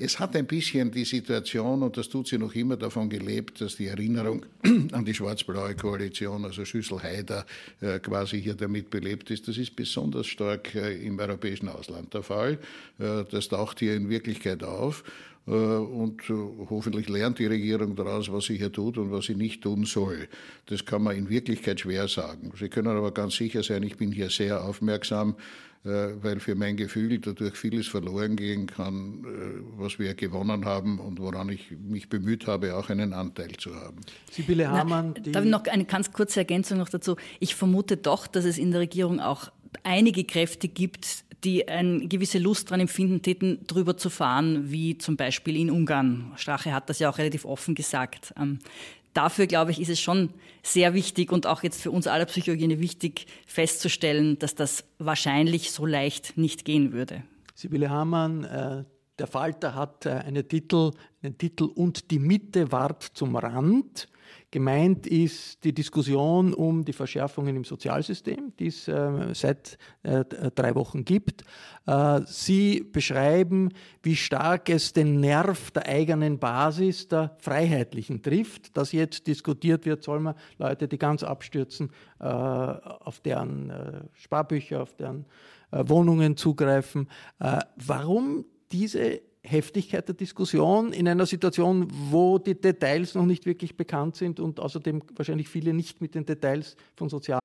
Es 0.00 0.20
hat 0.20 0.36
ein 0.36 0.46
bisschen 0.46 0.92
die 0.92 1.04
Situation, 1.04 1.82
und 1.82 1.96
das 1.96 2.08
tut 2.08 2.28
sie 2.28 2.38
noch 2.38 2.54
immer, 2.54 2.76
davon 2.76 3.10
gelebt, 3.10 3.60
dass 3.60 3.76
die 3.76 3.86
Erinnerung 3.86 4.46
an 4.92 5.04
die 5.04 5.12
schwarz-blaue 5.12 5.74
Koalition, 5.74 6.44
also 6.44 6.64
Schüssel-Haider, 6.64 7.44
äh, 7.80 7.98
quasi 7.98 8.40
hier 8.40 8.54
damit 8.54 8.90
belebt 8.90 9.30
ist. 9.30 9.48
Das 9.48 9.58
ist 9.58 9.74
besonders 9.74 10.28
stark 10.28 10.74
äh, 10.76 11.04
im 11.04 11.18
europäischen 11.18 11.68
Ausland 11.68 12.14
der 12.14 12.22
Fall. 12.22 12.58
Das 12.98 13.48
taucht 13.48 13.80
hier 13.80 13.94
in 13.94 14.08
Wirklichkeit 14.08 14.62
auf. 14.64 15.04
Äh, 15.48 15.52
und 15.52 16.28
äh, 16.28 16.34
hoffentlich 16.68 17.08
lernt 17.08 17.38
die 17.38 17.46
Regierung 17.46 17.96
daraus, 17.96 18.30
was 18.30 18.44
sie 18.44 18.58
hier 18.58 18.70
tut 18.70 18.98
und 18.98 19.10
was 19.10 19.26
sie 19.26 19.34
nicht 19.34 19.62
tun 19.62 19.84
soll. 19.84 20.28
Das 20.66 20.84
kann 20.84 21.02
man 21.02 21.16
in 21.16 21.30
Wirklichkeit 21.30 21.80
schwer 21.80 22.06
sagen. 22.06 22.52
Sie 22.58 22.68
können 22.68 22.88
aber 22.88 23.12
ganz 23.12 23.36
sicher 23.36 23.62
sein, 23.62 23.82
ich 23.82 23.96
bin 23.96 24.12
hier 24.12 24.28
sehr 24.28 24.62
aufmerksam, 24.62 25.36
äh, 25.84 26.08
weil 26.20 26.40
für 26.40 26.54
mein 26.54 26.76
Gefühl 26.76 27.18
dadurch 27.18 27.56
vieles 27.56 27.88
verloren 27.88 28.36
gehen 28.36 28.66
kann, 28.66 29.24
was 29.78 29.98
wir 29.98 30.14
gewonnen 30.14 30.66
haben 30.66 30.98
und 30.98 31.18
woran 31.18 31.48
ich 31.48 31.70
mich 31.70 32.10
bemüht 32.10 32.46
habe, 32.46 32.76
auch 32.76 32.90
einen 32.90 33.14
Anteil 33.14 33.52
zu 33.52 33.74
haben. 33.74 34.00
Sibylle 34.30 34.70
Hamann. 34.70 35.14
Na, 35.16 35.32
darf 35.32 35.44
ich 35.44 35.50
noch 35.50 35.64
eine 35.64 35.86
ganz 35.86 36.12
kurze 36.12 36.40
Ergänzung 36.40 36.76
noch 36.76 36.90
dazu? 36.90 37.16
Ich 37.40 37.54
vermute 37.54 37.96
doch, 37.96 38.26
dass 38.26 38.44
es 38.44 38.58
in 38.58 38.70
der 38.70 38.80
Regierung 38.80 39.20
auch 39.20 39.50
einige 39.82 40.24
Kräfte 40.24 40.68
gibt, 40.68 41.24
die 41.44 41.68
eine 41.68 42.06
gewisse 42.08 42.38
Lust 42.38 42.68
daran 42.68 42.80
empfinden 42.80 43.22
täten, 43.22 43.66
drüber 43.66 43.96
zu 43.96 44.10
fahren, 44.10 44.70
wie 44.70 44.98
zum 44.98 45.16
Beispiel 45.16 45.56
in 45.56 45.70
Ungarn. 45.70 46.32
Strache 46.36 46.72
hat 46.72 46.90
das 46.90 46.98
ja 46.98 47.10
auch 47.10 47.18
relativ 47.18 47.44
offen 47.44 47.74
gesagt. 47.74 48.34
Ähm, 48.38 48.58
dafür, 49.14 49.46
glaube 49.46 49.70
ich, 49.70 49.80
ist 49.80 49.88
es 49.88 50.00
schon 50.00 50.30
sehr 50.62 50.94
wichtig 50.94 51.32
und 51.32 51.46
auch 51.46 51.62
jetzt 51.62 51.80
für 51.80 51.90
uns 51.90 52.06
alle 52.06 52.26
Psychologen 52.26 52.80
wichtig 52.80 53.26
festzustellen, 53.46 54.38
dass 54.38 54.54
das 54.54 54.84
wahrscheinlich 54.98 55.70
so 55.70 55.86
leicht 55.86 56.36
nicht 56.36 56.64
gehen 56.64 56.92
würde. 56.92 57.22
Sibylle 57.54 57.90
Hamann, 57.90 58.44
äh, 58.44 58.84
der 59.18 59.26
Falter 59.26 59.74
hat 59.74 60.06
äh, 60.06 60.10
eine 60.10 60.46
Titel, 60.46 60.92
einen 61.22 61.38
Titel 61.38 61.64
Und 61.64 62.10
die 62.10 62.18
Mitte 62.18 62.70
ward 62.70 63.02
zum 63.02 63.36
Rand. 63.36 64.08
Gemeint 64.50 65.06
ist 65.06 65.62
die 65.62 65.74
Diskussion 65.74 66.54
um 66.54 66.82
die 66.82 66.94
Verschärfungen 66.94 67.54
im 67.54 67.64
Sozialsystem, 67.64 68.54
die 68.58 68.68
es 68.68 68.88
äh, 68.88 69.34
seit 69.34 69.76
äh, 70.02 70.24
drei 70.54 70.74
Wochen 70.74 71.04
gibt. 71.04 71.44
Äh, 71.86 72.22
Sie 72.24 72.80
beschreiben, 72.80 73.70
wie 74.02 74.16
stark 74.16 74.70
es 74.70 74.94
den 74.94 75.20
Nerv 75.20 75.70
der 75.72 75.86
eigenen 75.86 76.38
Basis, 76.38 77.08
der 77.08 77.36
Freiheitlichen 77.40 78.22
trifft, 78.22 78.74
dass 78.74 78.92
jetzt 78.92 79.26
diskutiert 79.26 79.84
wird, 79.84 80.02
soll 80.02 80.20
man 80.20 80.34
Leute, 80.56 80.88
die 80.88 80.98
ganz 80.98 81.22
abstürzen, 81.22 81.90
äh, 82.18 82.24
auf 82.24 83.20
deren 83.20 83.68
äh, 83.68 84.00
Sparbücher, 84.14 84.82
auf 84.82 84.94
deren 84.94 85.26
äh, 85.72 85.84
Wohnungen 85.86 86.38
zugreifen. 86.38 87.08
warum 87.76 88.46
diese 88.72 89.20
Heftigkeit 89.50 90.06
der 90.06 90.14
Diskussion 90.14 90.92
in 90.92 91.08
einer 91.08 91.26
Situation, 91.26 91.88
wo 92.10 92.38
die 92.38 92.60
Details 92.60 93.14
noch 93.14 93.26
nicht 93.26 93.46
wirklich 93.46 93.76
bekannt 93.76 94.16
sind 94.16 94.40
und 94.40 94.60
außerdem 94.60 95.02
wahrscheinlich 95.16 95.48
viele 95.48 95.72
nicht 95.72 96.00
mit 96.00 96.14
den 96.14 96.24
Details 96.24 96.76
von 96.96 97.08
Sozial. 97.08 97.40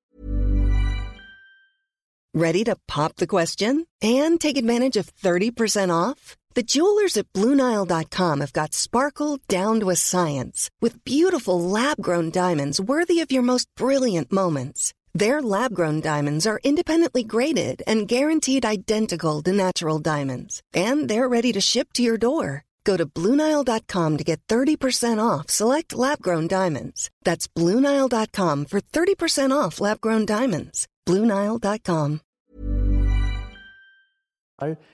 Ready 2.36 2.64
to 2.64 2.74
pop 2.88 3.12
the 3.16 3.28
question 3.28 3.86
and 4.02 4.40
take 4.40 4.56
advantage 4.56 4.96
of 4.96 5.12
30% 5.22 5.90
off? 5.90 6.36
The 6.56 6.64
jewelers 6.64 7.16
at 7.16 7.32
BlueNile.com 7.32 8.40
have 8.40 8.52
got 8.52 8.74
sparkle 8.74 9.38
down 9.48 9.80
to 9.80 9.90
a 9.90 9.96
science 9.96 10.68
with 10.80 11.04
beautiful 11.04 11.60
lab-grown 11.60 12.30
diamonds 12.30 12.80
worthy 12.80 13.20
of 13.20 13.32
your 13.32 13.42
most 13.42 13.68
brilliant 13.76 14.32
moments. 14.32 14.92
Their 15.16 15.40
lab 15.42 15.74
grown 15.74 16.00
diamonds 16.00 16.44
are 16.44 16.58
independently 16.64 17.22
graded 17.22 17.82
and 17.86 18.08
guaranteed 18.08 18.66
identical 18.66 19.42
to 19.42 19.52
natural 19.52 20.00
diamonds, 20.00 20.60
and 20.74 21.08
they're 21.08 21.28
ready 21.28 21.52
to 21.52 21.60
ship 21.60 21.92
to 21.92 22.02
your 22.02 22.18
door. 22.18 22.64
Go 22.84 22.96
to 22.96 23.06
Bluenile.com 23.06 24.16
to 24.18 24.24
get 24.24 24.40
30% 24.48 25.22
off 25.22 25.50
select 25.50 25.94
lab 25.94 26.20
grown 26.20 26.48
diamonds. 26.48 27.10
That's 27.22 27.46
Bluenile.com 27.46 28.66
for 28.66 28.80
30% 28.80 29.52
off 29.52 29.80
lab 29.80 30.00
grown 30.00 30.26
diamonds. 30.26 30.86
Bluenile.com. 31.06 32.20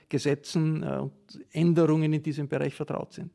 Gesetzen 0.09 0.83
und 0.83 1.13
Änderungen 1.51 2.13
in 2.13 2.21
diesem 2.21 2.47
Bereich 2.47 2.75
vertraut 2.75 3.13
sind. 3.13 3.31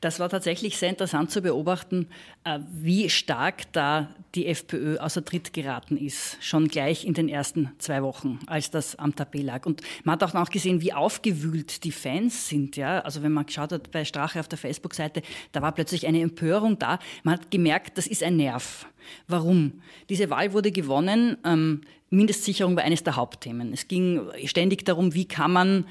Das 0.00 0.20
war 0.20 0.28
tatsächlich 0.28 0.76
sehr 0.78 0.90
interessant 0.90 1.30
zu 1.30 1.42
beobachten, 1.42 2.08
äh, 2.44 2.58
wie 2.72 3.08
stark 3.08 3.72
da 3.72 4.08
die 4.34 4.46
FPÖ 4.46 4.98
außer 4.98 5.24
Tritt 5.24 5.52
geraten 5.52 5.96
ist, 5.96 6.38
schon 6.40 6.68
gleich 6.68 7.04
in 7.04 7.14
den 7.14 7.28
ersten 7.28 7.70
zwei 7.78 8.02
Wochen, 8.02 8.38
als 8.46 8.70
das 8.70 8.96
am 8.96 9.14
Tapet 9.14 9.44
lag. 9.44 9.66
Und 9.66 9.82
man 10.04 10.14
hat 10.14 10.22
auch 10.22 10.34
noch 10.34 10.50
gesehen, 10.50 10.80
wie 10.80 10.92
aufgewühlt 10.92 11.84
die 11.84 11.92
Fans 11.92 12.48
sind. 12.48 12.76
Ja? 12.76 13.00
Also 13.00 13.22
wenn 13.22 13.32
man 13.32 13.46
geschaut 13.46 13.72
hat 13.72 13.90
bei 13.90 14.04
Strache 14.04 14.40
auf 14.40 14.48
der 14.48 14.58
Facebook-Seite, 14.58 15.22
da 15.52 15.62
war 15.62 15.72
plötzlich 15.72 16.06
eine 16.06 16.20
Empörung 16.20 16.78
da. 16.78 16.98
Man 17.22 17.34
hat 17.34 17.50
gemerkt, 17.50 17.98
das 17.98 18.06
ist 18.06 18.22
ein 18.22 18.36
Nerv. 18.36 18.86
Warum? 19.28 19.82
Diese 20.08 20.30
Wahl 20.30 20.52
wurde 20.52 20.72
gewonnen. 20.72 21.36
Ähm, 21.44 21.82
Mindestsicherung 22.10 22.76
war 22.76 22.84
eines 22.84 23.04
der 23.04 23.16
Hauptthemen. 23.16 23.72
Es 23.72 23.88
ging 23.88 24.20
ständig 24.44 24.84
darum, 24.84 25.14
wie 25.14 25.24
kann 25.24 25.52
man 25.52 25.86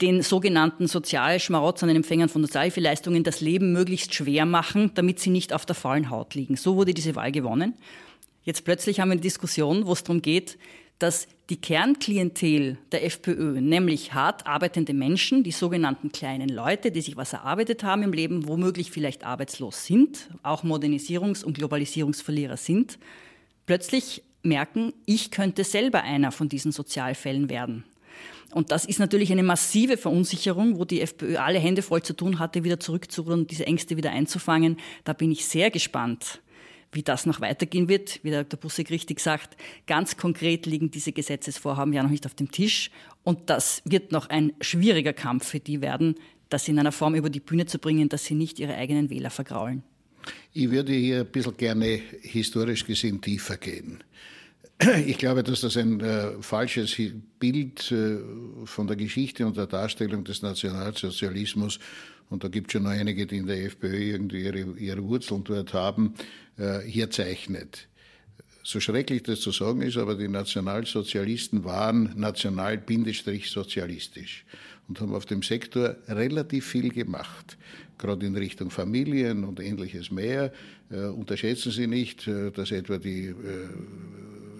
den 0.00 0.22
sogenannten 0.22 0.86
Sozialschmarotzern, 0.86 1.88
den 1.88 1.96
Empfängern 1.96 2.28
von 2.28 2.42
Sozialhilfeleistungen, 2.42 3.24
das 3.24 3.40
Leben 3.40 3.72
möglichst 3.72 4.14
schwer 4.14 4.46
machen, 4.46 4.92
damit 4.94 5.20
sie 5.20 5.30
nicht 5.30 5.52
auf 5.52 5.66
der 5.66 5.74
faulen 5.74 6.10
Haut 6.10 6.34
liegen. 6.34 6.56
So 6.56 6.76
wurde 6.76 6.94
diese 6.94 7.14
Wahl 7.14 7.32
gewonnen. 7.32 7.74
Jetzt 8.42 8.64
plötzlich 8.64 9.00
haben 9.00 9.08
wir 9.08 9.14
eine 9.14 9.20
Diskussion, 9.20 9.86
wo 9.86 9.92
es 9.92 10.04
darum 10.04 10.22
geht, 10.22 10.56
dass 10.98 11.28
die 11.50 11.60
Kernklientel 11.60 12.78
der 12.90 13.04
FPÖ, 13.04 13.60
nämlich 13.60 14.14
hart 14.14 14.46
arbeitende 14.46 14.94
Menschen, 14.94 15.44
die 15.44 15.52
sogenannten 15.52 16.10
kleinen 16.10 16.48
Leute, 16.48 16.90
die 16.90 17.02
sich 17.02 17.16
was 17.16 17.32
erarbeitet 17.32 17.84
haben 17.84 18.02
im 18.02 18.12
Leben, 18.12 18.48
womöglich 18.48 18.90
vielleicht 18.90 19.24
arbeitslos 19.24 19.84
sind, 19.84 20.28
auch 20.42 20.64
Modernisierungs- 20.64 21.44
und 21.44 21.58
Globalisierungsverlierer 21.58 22.56
sind, 22.56 22.98
plötzlich 23.66 24.22
merken, 24.42 24.92
ich 25.04 25.30
könnte 25.30 25.64
selber 25.64 26.02
einer 26.02 26.32
von 26.32 26.48
diesen 26.48 26.72
Sozialfällen 26.72 27.50
werden. 27.50 27.84
Und 28.52 28.70
das 28.70 28.84
ist 28.84 28.98
natürlich 28.98 29.30
eine 29.32 29.42
massive 29.42 29.96
Verunsicherung, 29.98 30.78
wo 30.78 30.84
die 30.84 31.00
FPÖ 31.02 31.36
alle 31.36 31.58
Hände 31.58 31.82
voll 31.82 32.02
zu 32.02 32.14
tun 32.14 32.38
hatte, 32.38 32.64
wieder 32.64 32.80
zurückzurudern 32.80 33.40
und 33.40 33.50
diese 33.50 33.66
Ängste 33.66 33.96
wieder 33.96 34.10
einzufangen. 34.10 34.78
Da 35.04 35.12
bin 35.12 35.30
ich 35.30 35.44
sehr 35.46 35.70
gespannt, 35.70 36.40
wie 36.92 37.02
das 37.02 37.26
noch 37.26 37.40
weitergehen 37.40 37.88
wird. 37.88 38.20
Wie 38.22 38.30
der 38.30 38.44
Dr. 38.44 38.60
Bussek 38.60 38.90
richtig 38.90 39.20
sagt, 39.20 39.56
ganz 39.86 40.16
konkret 40.16 40.66
liegen 40.66 40.90
diese 40.90 41.12
Gesetzesvorhaben 41.12 41.92
ja 41.92 42.02
noch 42.02 42.10
nicht 42.10 42.26
auf 42.26 42.34
dem 42.34 42.50
Tisch. 42.50 42.90
Und 43.22 43.50
das 43.50 43.82
wird 43.84 44.12
noch 44.12 44.28
ein 44.28 44.52
schwieriger 44.60 45.12
Kampf 45.12 45.48
für 45.48 45.60
die 45.60 45.80
werden, 45.80 46.14
das 46.48 46.68
in 46.68 46.78
einer 46.78 46.92
Form 46.92 47.14
über 47.14 47.30
die 47.30 47.40
Bühne 47.40 47.66
zu 47.66 47.78
bringen, 47.78 48.08
dass 48.08 48.24
sie 48.24 48.34
nicht 48.34 48.58
ihre 48.58 48.76
eigenen 48.76 49.10
Wähler 49.10 49.30
vergraulen. 49.30 49.82
Ich 50.52 50.70
würde 50.70 50.92
hier 50.92 51.20
ein 51.20 51.26
bisschen 51.26 51.56
gerne 51.56 52.00
historisch 52.22 52.84
gesehen 52.84 53.20
tiefer 53.20 53.56
gehen. 53.56 54.02
Ich 55.06 55.18
glaube, 55.18 55.42
dass 55.42 55.62
das 55.62 55.76
ein 55.76 56.00
äh, 56.00 56.40
falsches 56.40 56.96
Bild 57.38 57.92
äh, 57.92 58.16
von 58.64 58.86
der 58.86 58.96
Geschichte 58.96 59.46
und 59.46 59.56
der 59.56 59.66
Darstellung 59.66 60.24
des 60.24 60.42
Nationalsozialismus, 60.42 61.78
und 62.28 62.42
da 62.42 62.48
gibt 62.48 62.66
es 62.68 62.72
schon 62.72 62.82
noch 62.82 62.90
einige, 62.90 63.24
die 63.26 63.36
in 63.38 63.46
der 63.46 63.64
FPÖ 63.64 64.12
irgendwie 64.12 64.42
ihre, 64.42 64.58
ihre 64.78 65.04
Wurzeln 65.04 65.44
dort 65.44 65.72
haben, 65.74 66.14
äh, 66.58 66.80
hier 66.80 67.08
zeichnet. 67.10 67.86
So 68.64 68.80
schrecklich 68.80 69.22
das 69.22 69.38
zu 69.40 69.52
sagen 69.52 69.82
ist, 69.82 69.96
aber 69.96 70.16
die 70.16 70.26
Nationalsozialisten 70.26 71.62
waren 71.62 72.12
national-sozialistisch 72.16 74.44
und 74.88 75.00
haben 75.00 75.14
auf 75.14 75.24
dem 75.24 75.42
Sektor 75.42 75.94
relativ 76.08 76.66
viel 76.66 76.88
gemacht, 76.88 77.56
gerade 77.96 78.26
in 78.26 78.36
Richtung 78.36 78.70
Familien 78.70 79.44
und 79.44 79.60
ähnliches 79.60 80.10
mehr. 80.10 80.52
Äh, 80.90 81.04
unterschätzen 81.06 81.70
Sie 81.70 81.86
nicht, 81.86 82.26
äh, 82.26 82.50
dass 82.50 82.72
etwa 82.72 82.98
die 82.98 83.26
äh, 83.26 83.34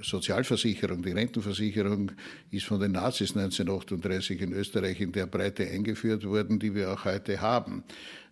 Sozialversicherung, 0.06 1.02
die 1.02 1.12
Rentenversicherung 1.12 2.12
ist 2.50 2.66
von 2.66 2.80
den 2.80 2.92
Nazis 2.92 3.36
1938 3.36 4.40
in 4.40 4.52
Österreich 4.52 5.00
in 5.00 5.12
der 5.12 5.26
Breite 5.26 5.68
eingeführt 5.68 6.24
worden, 6.24 6.58
die 6.58 6.74
wir 6.74 6.92
auch 6.92 7.04
heute 7.04 7.40
haben. 7.40 7.84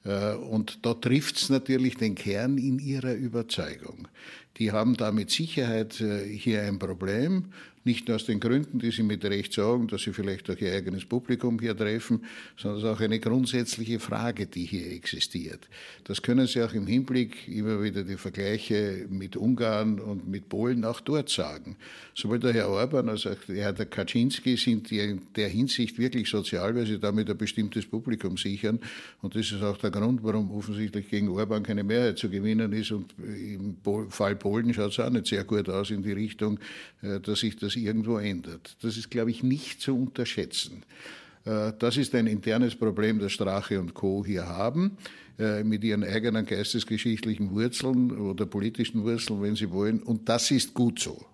Äh, 0.04 0.34
und 0.34 0.84
da 0.86 0.94
trifft 0.94 1.36
es 1.36 1.50
natürlich 1.50 1.96
den 1.96 2.14
Kern 2.14 2.58
in 2.58 2.78
ihrer 2.78 3.14
Überzeugung. 3.14 4.08
Die 4.58 4.72
haben 4.72 4.96
da 4.96 5.10
mit 5.10 5.30
Sicherheit 5.30 6.00
äh, 6.00 6.26
hier 6.26 6.62
ein 6.62 6.78
Problem 6.78 7.46
nicht 7.84 8.08
nur 8.08 8.16
aus 8.16 8.24
den 8.24 8.40
Gründen, 8.40 8.78
die 8.78 8.90
Sie 8.90 9.02
mit 9.02 9.24
Recht 9.24 9.52
sagen, 9.52 9.86
dass 9.88 10.02
Sie 10.02 10.12
vielleicht 10.12 10.50
auch 10.50 10.56
Ihr 10.56 10.72
eigenes 10.72 11.04
Publikum 11.04 11.60
hier 11.60 11.76
treffen, 11.76 12.24
sondern 12.56 12.78
es 12.78 12.84
ist 12.84 12.90
auch 12.90 13.00
eine 13.00 13.20
grundsätzliche 13.20 14.00
Frage, 14.00 14.46
die 14.46 14.64
hier 14.64 14.90
existiert. 14.92 15.68
Das 16.04 16.22
können 16.22 16.46
Sie 16.46 16.62
auch 16.62 16.72
im 16.72 16.86
Hinblick 16.86 17.46
immer 17.46 17.82
wieder 17.82 18.02
die 18.02 18.16
Vergleiche 18.16 19.06
mit 19.10 19.36
Ungarn 19.36 20.00
und 20.00 20.26
mit 20.26 20.48
Polen 20.48 20.84
auch 20.84 21.00
dort 21.00 21.28
sagen. 21.28 21.76
Sowohl 22.14 22.38
der 22.38 22.54
Herr 22.54 22.68
Orban 22.70 23.08
als 23.08 23.26
auch 23.26 23.36
der 23.48 23.64
Herr 23.64 23.74
Kaczynski 23.74 24.56
sind 24.56 24.90
in 24.90 25.20
der 25.36 25.48
Hinsicht 25.48 25.98
wirklich 25.98 26.28
sozial, 26.28 26.74
weil 26.74 26.86
sie 26.86 26.98
damit 26.98 27.28
ein 27.28 27.36
bestimmtes 27.36 27.84
Publikum 27.84 28.38
sichern. 28.38 28.80
Und 29.20 29.34
das 29.34 29.52
ist 29.52 29.62
auch 29.62 29.76
der 29.76 29.90
Grund, 29.90 30.22
warum 30.22 30.50
offensichtlich 30.52 31.10
gegen 31.10 31.28
Orban 31.28 31.62
keine 31.62 31.84
Mehrheit 31.84 32.18
zu 32.18 32.30
gewinnen 32.30 32.72
ist. 32.72 32.92
Und 32.92 33.14
im 33.18 33.76
Fall 34.08 34.36
Polen 34.44 34.74
schaut 34.74 34.92
es 34.92 35.00
auch 35.00 35.08
nicht 35.08 35.26
sehr 35.26 35.42
gut 35.42 35.70
aus 35.70 35.90
in 35.90 36.02
die 36.02 36.12
Richtung, 36.12 36.60
äh, 37.00 37.18
dass 37.18 37.40
sich 37.40 37.56
das 37.56 37.76
irgendwo 37.76 38.18
ändert. 38.18 38.76
Das 38.82 38.98
ist, 38.98 39.10
glaube 39.10 39.30
ich, 39.30 39.42
nicht 39.42 39.80
zu 39.80 39.96
unterschätzen. 39.96 40.82
Äh, 41.46 41.72
das 41.78 41.96
ist 41.96 42.14
ein 42.14 42.26
internes 42.26 42.76
Problem, 42.76 43.20
das 43.20 43.32
Strache 43.32 43.80
und 43.80 43.94
Co. 43.94 44.22
hier 44.22 44.46
haben, 44.46 44.98
äh, 45.38 45.64
mit 45.64 45.82
ihren 45.82 46.04
eigenen 46.04 46.44
geistesgeschichtlichen 46.44 47.52
Wurzeln 47.52 48.10
oder 48.10 48.44
politischen 48.44 49.02
Wurzeln, 49.02 49.40
wenn 49.40 49.56
sie 49.56 49.70
wollen. 49.70 50.02
Und 50.02 50.28
das 50.28 50.50
ist 50.50 50.74
gut 50.74 50.98
so. 51.00 51.24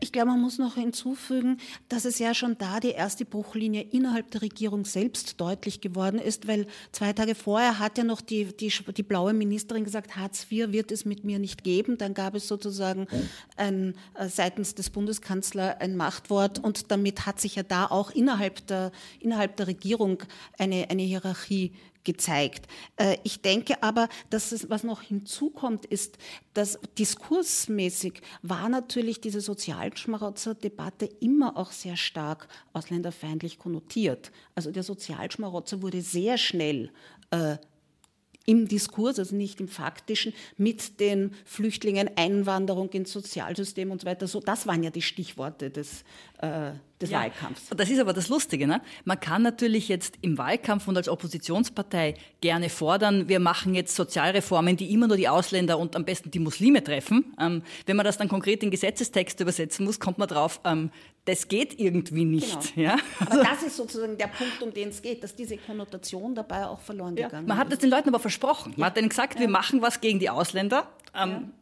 Ich 0.00 0.12
glaube, 0.12 0.28
man 0.28 0.40
muss 0.40 0.58
noch 0.58 0.76
hinzufügen, 0.76 1.58
dass 1.88 2.04
es 2.04 2.20
ja 2.20 2.32
schon 2.32 2.56
da 2.56 2.78
die 2.78 2.90
erste 2.90 3.24
Bruchlinie 3.24 3.82
innerhalb 3.82 4.30
der 4.30 4.42
Regierung 4.42 4.84
selbst 4.84 5.40
deutlich 5.40 5.80
geworden 5.80 6.20
ist, 6.20 6.46
weil 6.46 6.66
zwei 6.92 7.12
Tage 7.12 7.34
vorher 7.34 7.80
hat 7.80 7.98
ja 7.98 8.04
noch 8.04 8.20
die, 8.20 8.44
die, 8.56 8.72
die 8.96 9.02
blaue 9.02 9.32
Ministerin 9.32 9.84
gesagt, 9.84 10.16
Hartz 10.16 10.46
IV 10.50 10.70
wird 10.70 10.92
es 10.92 11.04
mit 11.04 11.24
mir 11.24 11.40
nicht 11.40 11.64
geben. 11.64 11.98
Dann 11.98 12.14
gab 12.14 12.36
es 12.36 12.46
sozusagen 12.46 13.08
ein, 13.56 13.94
äh, 14.14 14.28
seitens 14.28 14.76
des 14.76 14.90
Bundeskanzlers 14.90 15.80
ein 15.80 15.96
Machtwort 15.96 16.62
und 16.62 16.92
damit 16.92 17.26
hat 17.26 17.40
sich 17.40 17.56
ja 17.56 17.64
da 17.64 17.86
auch 17.86 18.10
innerhalb 18.10 18.66
der, 18.68 18.92
innerhalb 19.18 19.56
der 19.56 19.66
Regierung 19.66 20.22
eine, 20.58 20.90
eine 20.90 21.02
Hierarchie 21.02 21.72
gezeigt. 22.08 22.66
Äh, 22.96 23.18
ich 23.22 23.42
denke 23.42 23.82
aber, 23.82 24.08
dass 24.30 24.50
es, 24.52 24.70
was 24.70 24.82
noch 24.82 25.02
hinzukommt, 25.02 25.84
ist, 25.84 26.16
dass 26.54 26.78
diskursmäßig 26.96 28.22
war 28.40 28.70
natürlich 28.70 29.20
diese 29.20 29.42
Sozialschmarotzer-Debatte 29.42 31.04
immer 31.20 31.58
auch 31.58 31.70
sehr 31.70 31.98
stark 31.98 32.48
ausländerfeindlich 32.72 33.58
konnotiert. 33.58 34.32
Also 34.54 34.70
der 34.70 34.84
Sozialschmarotzer 34.84 35.82
wurde 35.82 36.00
sehr 36.00 36.38
schnell 36.38 36.90
äh, 37.30 37.58
im 38.46 38.66
Diskurs, 38.66 39.18
also 39.18 39.36
nicht 39.36 39.60
im 39.60 39.68
faktischen, 39.68 40.32
mit 40.56 41.00
den 41.00 41.34
Flüchtlingen, 41.44 42.08
Einwanderung 42.16 42.88
ins 42.92 43.12
Sozialsystem 43.12 43.90
und 43.90 44.00
so 44.00 44.06
weiter. 44.06 44.26
So, 44.26 44.40
das 44.40 44.66
waren 44.66 44.82
ja 44.82 44.88
die 44.88 45.02
Stichworte 45.02 45.68
des, 45.68 46.04
äh, 46.38 46.72
des 47.00 47.10
ja, 47.10 47.20
Wahlkampfs. 47.20 47.68
Das 47.76 47.90
ist 47.90 48.00
aber 48.00 48.12
das 48.12 48.28
Lustige. 48.28 48.66
Ne? 48.66 48.80
Man 49.04 49.20
kann 49.20 49.42
natürlich 49.42 49.88
jetzt 49.88 50.14
im 50.20 50.38
Wahlkampf 50.38 50.88
und 50.88 50.96
als 50.96 51.08
Oppositionspartei 51.08 52.14
gerne 52.40 52.68
fordern, 52.68 53.28
wir 53.28 53.40
machen 53.40 53.74
jetzt 53.74 53.94
Sozialreformen, 53.94 54.76
die 54.76 54.92
immer 54.92 55.06
nur 55.06 55.16
die 55.16 55.28
Ausländer 55.28 55.78
und 55.78 55.96
am 55.96 56.04
besten 56.04 56.30
die 56.30 56.38
Muslime 56.38 56.82
treffen. 56.82 57.36
Ähm, 57.40 57.62
wenn 57.86 57.96
man 57.96 58.04
das 58.04 58.18
dann 58.18 58.28
konkret 58.28 58.62
in 58.62 58.70
Gesetzestext 58.70 59.40
übersetzen 59.40 59.84
muss, 59.84 60.00
kommt 60.00 60.18
man 60.18 60.28
drauf, 60.28 60.60
ähm, 60.64 60.90
das 61.24 61.48
geht 61.48 61.78
irgendwie 61.78 62.24
nicht. 62.24 62.74
Genau. 62.74 62.88
Ja? 62.88 62.96
Aber 63.20 63.44
das 63.44 63.62
ist 63.62 63.76
sozusagen 63.76 64.16
der 64.16 64.28
Punkt, 64.28 64.62
um 64.62 64.72
den 64.72 64.88
es 64.88 65.02
geht, 65.02 65.22
dass 65.22 65.34
diese 65.34 65.56
Konnotation 65.58 66.34
dabei 66.34 66.66
auch 66.66 66.80
verloren 66.80 67.16
ja. 67.16 67.26
gegangen 67.26 67.44
ist. 67.44 67.48
Man 67.48 67.58
hat 67.58 67.72
es 67.72 67.78
den 67.78 67.90
Leuten 67.90 68.08
aber 68.08 68.18
versprochen. 68.18 68.74
Man 68.76 68.86
hat 68.86 68.98
ihnen 68.98 69.10
gesagt, 69.10 69.38
wir 69.38 69.48
machen 69.48 69.82
was 69.82 70.00
gegen 70.00 70.18
die 70.18 70.30
Ausländer. 70.30 70.88
Ähm, 71.14 71.52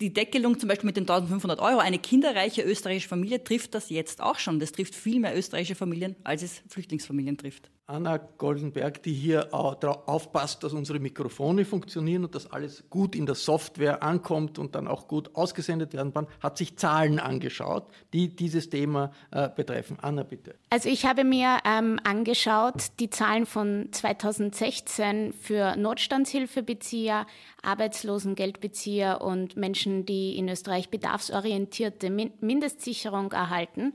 die 0.00 0.12
Deckelung 0.12 0.58
zum 0.58 0.68
Beispiel 0.68 0.86
mit 0.86 0.96
den 0.96 1.02
1500 1.02 1.60
Euro, 1.60 1.78
eine 1.78 1.98
kinderreiche 1.98 2.62
österreichische 2.62 3.08
Familie 3.08 3.42
trifft 3.42 3.74
das 3.74 3.90
jetzt 3.90 4.22
auch 4.22 4.38
schon. 4.38 4.60
Das 4.60 4.72
trifft 4.72 4.94
viel 4.94 5.20
mehr 5.20 5.36
österreichische 5.36 5.74
Familien, 5.74 6.16
als 6.24 6.42
es 6.42 6.62
Flüchtlingsfamilien 6.68 7.36
trifft. 7.36 7.70
Anna 7.90 8.18
Goldenberg, 8.18 9.02
die 9.02 9.12
hier 9.12 9.52
aufpasst, 9.52 10.62
dass 10.62 10.72
unsere 10.72 11.00
Mikrofone 11.00 11.64
funktionieren 11.64 12.24
und 12.24 12.34
dass 12.34 12.50
alles 12.50 12.84
gut 12.88 13.16
in 13.16 13.26
der 13.26 13.34
Software 13.34 14.02
ankommt 14.02 14.58
und 14.58 14.74
dann 14.76 14.86
auch 14.86 15.08
gut 15.08 15.34
ausgesendet 15.34 15.92
werden 15.92 16.14
kann, 16.14 16.28
hat 16.40 16.56
sich 16.56 16.76
Zahlen 16.76 17.18
angeschaut, 17.18 17.88
die 18.12 18.34
dieses 18.34 18.70
Thema 18.70 19.10
äh, 19.32 19.48
betreffen. 19.48 19.98
Anna, 20.00 20.22
bitte. 20.22 20.54
Also 20.70 20.88
ich 20.88 21.04
habe 21.04 21.24
mir 21.24 21.58
ähm, 21.64 21.98
angeschaut 22.04 22.84
die 23.00 23.10
Zahlen 23.10 23.44
von 23.44 23.88
2016 23.90 25.32
für 25.32 25.74
Notstandshilfebezieher, 25.76 27.26
Arbeitslosengeldbezieher 27.62 29.20
und 29.20 29.56
Menschen, 29.56 30.06
die 30.06 30.38
in 30.38 30.48
Österreich 30.48 30.90
bedarfsorientierte 30.90 32.10
Mindestsicherung 32.10 33.32
erhalten. 33.32 33.94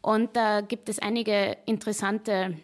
Und 0.00 0.36
da 0.36 0.62
gibt 0.62 0.88
es 0.88 0.98
einige 0.98 1.56
interessante 1.66 2.56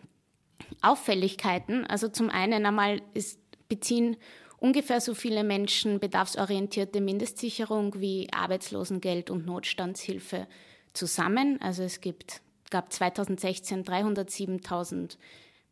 Auffälligkeiten. 0.85 1.87
Also 1.87 2.09
zum 2.09 2.31
einen 2.31 2.67
einmal 2.67 3.03
ist, 3.15 3.41
beziehen 3.69 4.17
ungefähr 4.59 5.01
so 5.01 5.15
viele 5.15 5.45
Menschen 5.45 6.01
bedarfsorientierte 6.01 7.01
Mindestsicherung 7.01 8.01
wie 8.01 8.29
Arbeitslosengeld 8.33 9.31
und 9.31 9.47
Notstandshilfe 9.47 10.47
zusammen. 10.93 11.61
Also 11.61 11.83
es 11.83 12.01
gibt, 12.01 12.41
gab 12.71 12.93
2016 12.93 13.85
307.000 13.85 15.17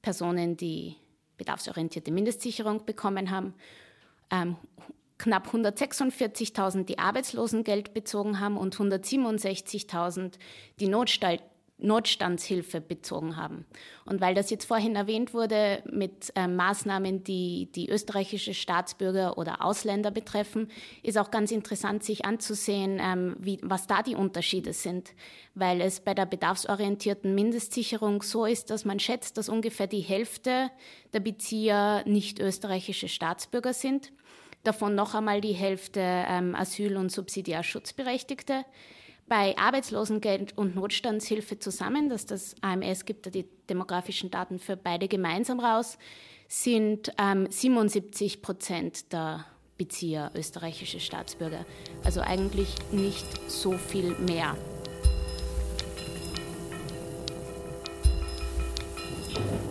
Personen, 0.02 0.56
die 0.56 0.96
bedarfsorientierte 1.36 2.10
Mindestsicherung 2.10 2.84
bekommen 2.84 3.30
haben. 3.30 3.54
Ähm, 4.30 4.56
knapp 5.18 5.48
146.000, 5.48 6.84
die 6.84 6.98
Arbeitslosengeld 6.98 7.94
bezogen 7.94 8.40
haben 8.40 8.56
und 8.56 8.74
167.000, 8.74 10.34
die 10.80 10.88
Notstall 10.88 11.38
Notstandshilfe 11.78 12.80
bezogen 12.80 13.36
haben. 13.36 13.66
Und 14.04 14.20
weil 14.20 14.34
das 14.34 14.50
jetzt 14.50 14.64
vorhin 14.64 14.94
erwähnt 14.94 15.34
wurde 15.34 15.82
mit 15.90 16.32
äh, 16.36 16.46
Maßnahmen, 16.46 17.24
die 17.24 17.70
die 17.74 17.90
österreichische 17.90 18.54
Staatsbürger 18.54 19.36
oder 19.36 19.64
Ausländer 19.64 20.10
betreffen, 20.10 20.70
ist 21.02 21.18
auch 21.18 21.30
ganz 21.30 21.50
interessant, 21.50 22.04
sich 22.04 22.24
anzusehen, 22.24 23.00
ähm, 23.02 23.36
wie, 23.38 23.58
was 23.62 23.86
da 23.86 24.02
die 24.02 24.14
Unterschiede 24.14 24.72
sind. 24.72 25.12
Weil 25.54 25.80
es 25.80 26.00
bei 26.00 26.14
der 26.14 26.26
bedarfsorientierten 26.26 27.34
Mindestsicherung 27.34 28.22
so 28.22 28.46
ist, 28.46 28.70
dass 28.70 28.84
man 28.84 29.00
schätzt, 29.00 29.36
dass 29.36 29.48
ungefähr 29.48 29.86
die 29.86 30.00
Hälfte 30.00 30.70
der 31.12 31.20
Bezieher 31.20 32.04
nicht 32.06 32.38
österreichische 32.38 33.08
Staatsbürger 33.08 33.74
sind. 33.74 34.12
Davon 34.62 34.94
noch 34.94 35.14
einmal 35.14 35.40
die 35.40 35.54
Hälfte 35.54 36.00
ähm, 36.00 36.54
Asyl- 36.54 36.96
und 36.96 37.10
Subsidiarschutzberechtigte 37.10 38.64
bei 39.32 39.56
Arbeitslosengeld 39.56 40.58
und 40.58 40.74
Notstandshilfe 40.76 41.58
zusammen, 41.58 42.10
dass 42.10 42.26
das 42.26 42.54
AMS 42.60 43.06
gibt 43.06 43.24
da 43.24 43.30
die 43.30 43.46
demografischen 43.66 44.30
Daten 44.30 44.58
für 44.58 44.76
beide 44.76 45.08
gemeinsam 45.08 45.58
raus, 45.58 45.96
sind 46.48 47.10
ähm, 47.16 47.50
77 47.50 48.42
Prozent 48.42 49.10
der 49.10 49.46
Bezieher 49.78 50.30
österreichische 50.34 51.00
Staatsbürger. 51.00 51.64
Also 52.04 52.20
eigentlich 52.20 52.74
nicht 52.92 53.26
so 53.50 53.72
viel 53.72 54.14
mehr. 54.18 54.54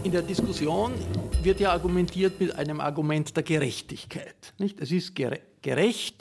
In 0.04 0.12
der 0.12 0.24
Diskussion 0.24 0.91
wird 1.43 1.60
ja 1.60 1.71
argumentiert 1.71 2.39
mit 2.39 2.56
einem 2.56 2.82
Argument 2.82 3.38
der 3.38 3.43
Gerechtigkeit. 3.43 4.56
Nicht? 4.58 4.82
Es 4.82 4.91
ist 4.91 5.13
gerecht, 5.13 5.50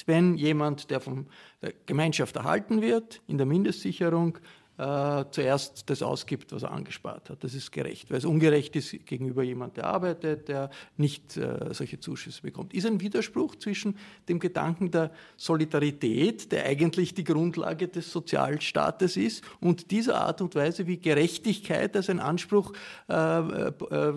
wenn 0.06 0.36
jemand, 0.36 0.90
der 0.90 1.00
von 1.00 1.26
der 1.62 1.72
Gemeinschaft 1.86 2.36
erhalten 2.36 2.82
wird, 2.82 3.22
in 3.26 3.38
der 3.38 3.46
Mindestsicherung, 3.46 4.38
äh, 4.80 5.24
zuerst 5.30 5.90
das 5.90 6.02
ausgibt, 6.02 6.52
was 6.52 6.62
er 6.62 6.70
angespart 6.70 7.28
hat. 7.28 7.44
Das 7.44 7.52
ist 7.52 7.70
gerecht, 7.70 8.10
weil 8.10 8.16
es 8.16 8.24
ungerecht 8.24 8.74
ist 8.76 9.04
gegenüber 9.04 9.42
jemand, 9.42 9.76
der 9.76 9.84
arbeitet, 9.84 10.48
der 10.48 10.70
nicht 10.96 11.36
äh, 11.36 11.74
solche 11.74 12.00
Zuschüsse 12.00 12.40
bekommt. 12.40 12.72
Ist 12.72 12.86
ein 12.86 12.98
Widerspruch 12.98 13.56
zwischen 13.56 13.98
dem 14.26 14.38
Gedanken 14.38 14.90
der 14.90 15.10
Solidarität, 15.36 16.50
der 16.50 16.64
eigentlich 16.64 17.12
die 17.12 17.24
Grundlage 17.24 17.88
des 17.88 18.10
Sozialstaates 18.10 19.18
ist, 19.18 19.44
und 19.60 19.90
dieser 19.90 20.18
Art 20.18 20.40
und 20.40 20.54
Weise, 20.54 20.86
wie 20.86 20.96
Gerechtigkeit 20.96 21.94
als 21.94 22.08
ein 22.08 22.18
Anspruch 22.18 22.72
äh, 23.10 23.14
äh, 23.14 24.14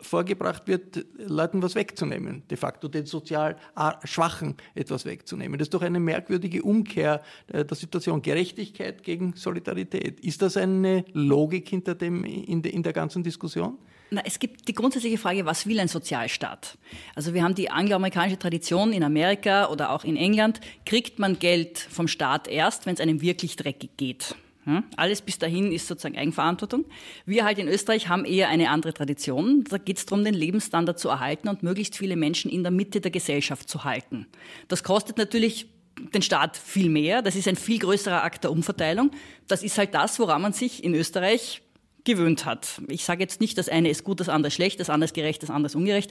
vorgebracht 0.00 0.68
wird, 0.68 1.04
Leuten 1.18 1.62
was 1.62 1.74
wegzunehmen, 1.74 2.44
de 2.48 2.56
facto 2.56 2.88
den 2.88 3.04
sozial 3.04 3.56
Schwachen 4.04 4.56
etwas 4.74 5.04
wegzunehmen. 5.04 5.58
Das 5.58 5.66
ist 5.66 5.74
doch 5.74 5.82
eine 5.82 6.00
merkwürdige 6.00 6.62
Umkehr 6.62 7.20
äh, 7.48 7.62
der 7.64 7.76
Situation. 7.76 8.22
Gerechtigkeit 8.22 9.02
gegen 9.02 9.34
Solidarität. 9.36 9.81
Solidarität. 9.82 10.20
Ist 10.20 10.42
das 10.42 10.56
eine 10.56 11.04
Logik 11.12 11.68
hinter 11.68 11.94
dem, 11.94 12.24
in, 12.24 12.62
de, 12.62 12.72
in 12.72 12.82
der 12.82 12.92
ganzen 12.92 13.22
Diskussion? 13.22 13.78
Na, 14.10 14.22
es 14.24 14.38
gibt 14.38 14.68
die 14.68 14.74
grundsätzliche 14.74 15.16
Frage, 15.18 15.46
was 15.46 15.66
will 15.66 15.80
ein 15.80 15.88
Sozialstaat? 15.88 16.76
Also 17.14 17.32
wir 17.32 17.42
haben 17.42 17.54
die 17.54 17.70
angloamerikanische 17.70 18.38
Tradition 18.38 18.92
in 18.92 19.02
Amerika 19.02 19.68
oder 19.68 19.90
auch 19.90 20.04
in 20.04 20.16
England, 20.16 20.60
kriegt 20.84 21.18
man 21.18 21.38
Geld 21.38 21.78
vom 21.78 22.08
Staat 22.08 22.46
erst, 22.46 22.84
wenn 22.84 22.94
es 22.94 23.00
einem 23.00 23.22
wirklich 23.22 23.56
dreckig 23.56 23.90
geht. 23.96 24.34
Ja, 24.64 24.84
alles 24.96 25.22
bis 25.22 25.38
dahin 25.38 25.72
ist 25.72 25.88
sozusagen 25.88 26.16
Eigenverantwortung. 26.16 26.84
Wir 27.26 27.44
halt 27.44 27.58
in 27.58 27.66
Österreich 27.66 28.08
haben 28.08 28.24
eher 28.24 28.48
eine 28.48 28.70
andere 28.70 28.94
Tradition. 28.94 29.64
Da 29.64 29.78
geht 29.78 29.98
es 29.98 30.06
darum, 30.06 30.24
den 30.24 30.34
Lebensstandard 30.34 31.00
zu 31.00 31.08
erhalten 31.08 31.48
und 31.48 31.64
möglichst 31.64 31.96
viele 31.96 32.14
Menschen 32.14 32.48
in 32.48 32.62
der 32.62 32.70
Mitte 32.70 33.00
der 33.00 33.10
Gesellschaft 33.10 33.68
zu 33.68 33.82
halten. 33.82 34.26
Das 34.68 34.84
kostet 34.84 35.16
natürlich 35.16 35.66
den 36.14 36.22
Staat 36.22 36.56
viel 36.56 36.88
mehr. 36.88 37.22
Das 37.22 37.36
ist 37.36 37.48
ein 37.48 37.56
viel 37.56 37.78
größerer 37.78 38.22
Akt 38.22 38.44
der 38.44 38.50
Umverteilung. 38.50 39.10
Das 39.48 39.62
ist 39.62 39.78
halt 39.78 39.94
das, 39.94 40.18
woran 40.18 40.42
man 40.42 40.52
sich 40.52 40.84
in 40.84 40.94
Österreich 40.94 41.62
gewöhnt 42.04 42.44
hat. 42.44 42.80
Ich 42.88 43.04
sage 43.04 43.22
jetzt 43.22 43.40
nicht, 43.40 43.58
das 43.58 43.68
eine 43.68 43.88
ist 43.88 44.04
gut, 44.04 44.20
das 44.20 44.28
andere 44.28 44.48
ist 44.48 44.54
schlecht, 44.54 44.80
das 44.80 44.90
andere 44.90 45.06
ist 45.06 45.14
gerecht, 45.14 45.42
das 45.42 45.50
andere 45.50 45.66
ist 45.66 45.76
ungerecht. 45.76 46.10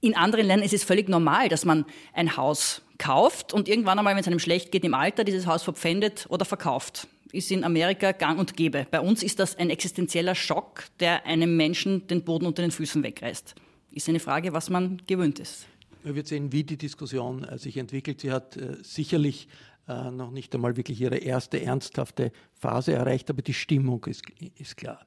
In 0.00 0.14
anderen 0.14 0.46
Ländern 0.46 0.66
ist 0.66 0.74
es 0.74 0.84
völlig 0.84 1.08
normal, 1.08 1.48
dass 1.48 1.64
man 1.64 1.86
ein 2.12 2.36
Haus 2.36 2.82
kauft 2.98 3.54
und 3.54 3.68
irgendwann 3.68 3.98
einmal, 3.98 4.14
wenn 4.14 4.20
es 4.20 4.26
einem 4.26 4.38
schlecht 4.38 4.70
geht 4.70 4.84
im 4.84 4.94
Alter, 4.94 5.24
dieses 5.24 5.46
Haus 5.46 5.62
verpfändet 5.62 6.26
oder 6.28 6.44
verkauft. 6.44 7.08
Ist 7.32 7.50
in 7.50 7.64
Amerika 7.64 8.12
gang 8.12 8.38
und 8.38 8.56
gäbe. 8.56 8.86
Bei 8.90 9.00
uns 9.00 9.22
ist 9.22 9.40
das 9.40 9.56
ein 9.56 9.70
existenzieller 9.70 10.34
Schock, 10.34 10.84
der 11.00 11.26
einem 11.26 11.56
Menschen 11.56 12.06
den 12.06 12.22
Boden 12.22 12.46
unter 12.46 12.62
den 12.62 12.70
Füßen 12.70 13.02
wegreißt. 13.02 13.54
Ist 13.92 14.08
eine 14.08 14.20
Frage, 14.20 14.52
was 14.52 14.70
man 14.70 15.00
gewöhnt 15.06 15.38
ist. 15.38 15.66
Wir 16.04 16.14
werden 16.14 16.26
sehen, 16.26 16.52
wie 16.52 16.64
die 16.64 16.76
Diskussion 16.76 17.44
äh, 17.44 17.58
sich 17.58 17.78
entwickelt. 17.78 18.20
Sie 18.20 18.30
hat 18.30 18.58
äh, 18.58 18.76
sicherlich 18.82 19.48
äh, 19.88 20.10
noch 20.10 20.30
nicht 20.30 20.54
einmal 20.54 20.76
wirklich 20.76 21.00
ihre 21.00 21.16
erste 21.16 21.62
ernsthafte 21.62 22.30
Phase 22.52 22.92
erreicht, 22.92 23.30
aber 23.30 23.40
die 23.40 23.54
Stimmung 23.54 24.04
ist, 24.04 24.22
ist 24.58 24.76
klar. 24.76 25.06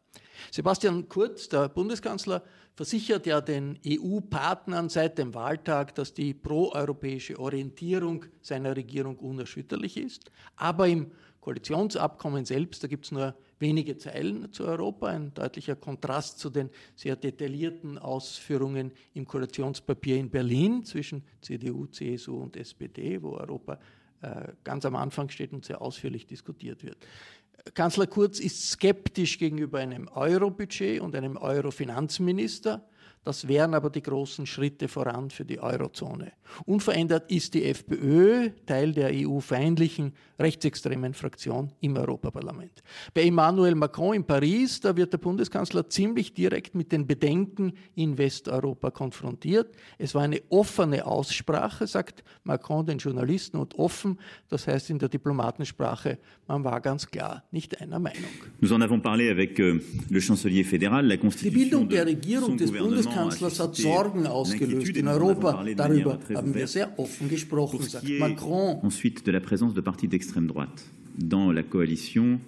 Sebastian 0.52 1.08
Kurz, 1.08 1.50
der 1.50 1.70
Bundeskanzler, 1.70 2.44
versichert 2.74 3.28
ja 3.28 3.42
den 3.42 3.80
EU-Partnern 3.86 4.90
seit 4.90 5.20
dem 5.20 5.36
Wahltag, 5.36 5.94
dass 5.94 6.16
die 6.16 6.34
proeuropäische 6.34 7.40
Orientierung 7.40 8.26
seiner 8.42 8.76
Regierung 8.76 9.18
unerschütterlich 9.18 9.98
ist. 9.98 10.32
Aber 10.56 10.88
im 10.88 11.12
Koalitionsabkommen 11.42 12.46
selbst, 12.46 12.84
da 12.84 12.88
gibt 12.88 13.06
es 13.06 13.12
nur 13.12 13.36
wenige 13.60 13.98
Zeilen 13.98 14.52
zu 14.52 14.66
Europa, 14.66 15.08
ein 15.08 15.34
deutlicher 15.34 15.76
Kontrast 15.76 16.40
zu 16.40 16.50
den 16.50 16.70
sehr 16.96 17.16
detaillierten 17.16 17.98
Ausführungen 17.98 18.92
im 19.14 19.26
Koalitionspapier 19.26 20.18
in 20.18 20.30
Berlin 20.30 20.84
zwischen 20.84 21.24
CDU, 21.42 21.88
CSU 21.88 22.38
und 22.38 22.56
SPD, 22.56 23.22
wo 23.22 23.32
Europa 23.32 23.80
äh, 24.22 24.54
ganz 24.64 24.86
am 24.86 24.96
Anfang 24.96 25.30
steht 25.30 25.54
und 25.54 25.66
sehr 25.66 25.82
ausführlich 25.82 26.26
diskutiert 26.26 26.84
wird. 26.84 26.98
Kanzler 27.74 28.08
Kurz 28.08 28.40
ist 28.40 28.70
skeptisch 28.70 29.38
gegenüber 29.38 29.80
einem 29.80 30.08
Euro-Budget 30.08 31.02
und 31.02 31.16
einem 31.16 31.38
Euro-Finanzminister. 31.38 32.88
Das 33.24 33.46
wären 33.46 33.74
aber 33.74 33.90
die 33.90 34.02
großen 34.02 34.46
Schritte 34.46 34.88
voran 34.88 35.30
für 35.30 35.44
die 35.44 35.60
Eurozone. 35.60 36.32
Unverändert 36.66 37.30
ist 37.30 37.54
die 37.56 37.66
FPÖ 37.66 38.52
Teil 38.66 38.94
der 38.94 39.12
EU-feindlichen 39.14 40.14
rechtsextremen 40.40 41.14
Fraktion 41.14 41.74
im 41.82 41.98
Europaparlament. 41.98 42.84
Bei 43.14 43.24
Emmanuel 43.24 43.76
Macron 43.76 44.16
in 44.16 44.24
Paris, 44.24 44.80
da 44.80 44.96
wird 44.96 45.12
der 45.12 45.18
Bundeskanzler 45.18 45.90
ziemlich 45.90 46.34
direkt 46.34 46.74
mit 46.76 46.92
den 46.92 47.06
Bedenken 47.06 47.74
in 47.96 48.18
Westeuropa 48.18 48.92
konfrontiert. 48.92 49.76
Es 49.98 50.16
war 50.16 50.22
eine 50.22 50.42
offene 50.50 51.06
Aussprache, 51.06 51.86
sagt 51.86 52.24
Macron 52.44 52.86
den 52.86 52.98
Journalisten 53.00 53.58
und 53.58 53.76
offen, 53.76 54.20
das 54.48 54.68
heißt 54.68 54.90
in 54.90 55.00
der 55.00 55.10
Diplomatensprache, 55.10 56.18
man 56.48 56.64
war 56.64 56.80
ganz 56.80 57.08
klar 57.08 57.44
nicht 57.52 57.82
einer 57.82 58.00
Meinung. 58.00 58.24
Nous 58.62 58.72
en 58.72 58.82
avons 58.82 59.02
parlé 59.02 59.30
avec 59.30 59.60
euh, 59.60 59.82
le 60.10 60.20
chancelier 60.22 60.64
fédéral, 60.64 61.08
la 61.08 61.18
Die 61.18 61.50
Bildung 61.50 61.90
der 61.90 62.06
Regierung 62.06 62.56
des 62.56 62.72
Bundeskanzlers 62.72 63.07
Bundeskanzlers 63.08 63.60
hat 63.60 63.76
Sorgen 63.76 64.28
ausgelöst 64.28 64.96
in 64.96 65.08
Europa. 65.08 65.64
Darüber 65.76 66.20
haben 66.34 66.54
wir 66.54 66.68
sehr 66.68 66.98
offen 66.98 67.30
gesprochen, 67.30 67.82
sagt 67.82 68.08
Macron. 68.20 68.80
Ensuite 68.84 69.26
de 69.26 69.32
la 69.32 69.40
présence 69.40 69.74
de 69.74 69.82
partis 69.82 70.08
d'extrême 70.08 70.48
droite 70.48 70.84
dans 71.18 71.52
la 71.52 71.64
coalition 71.64 72.40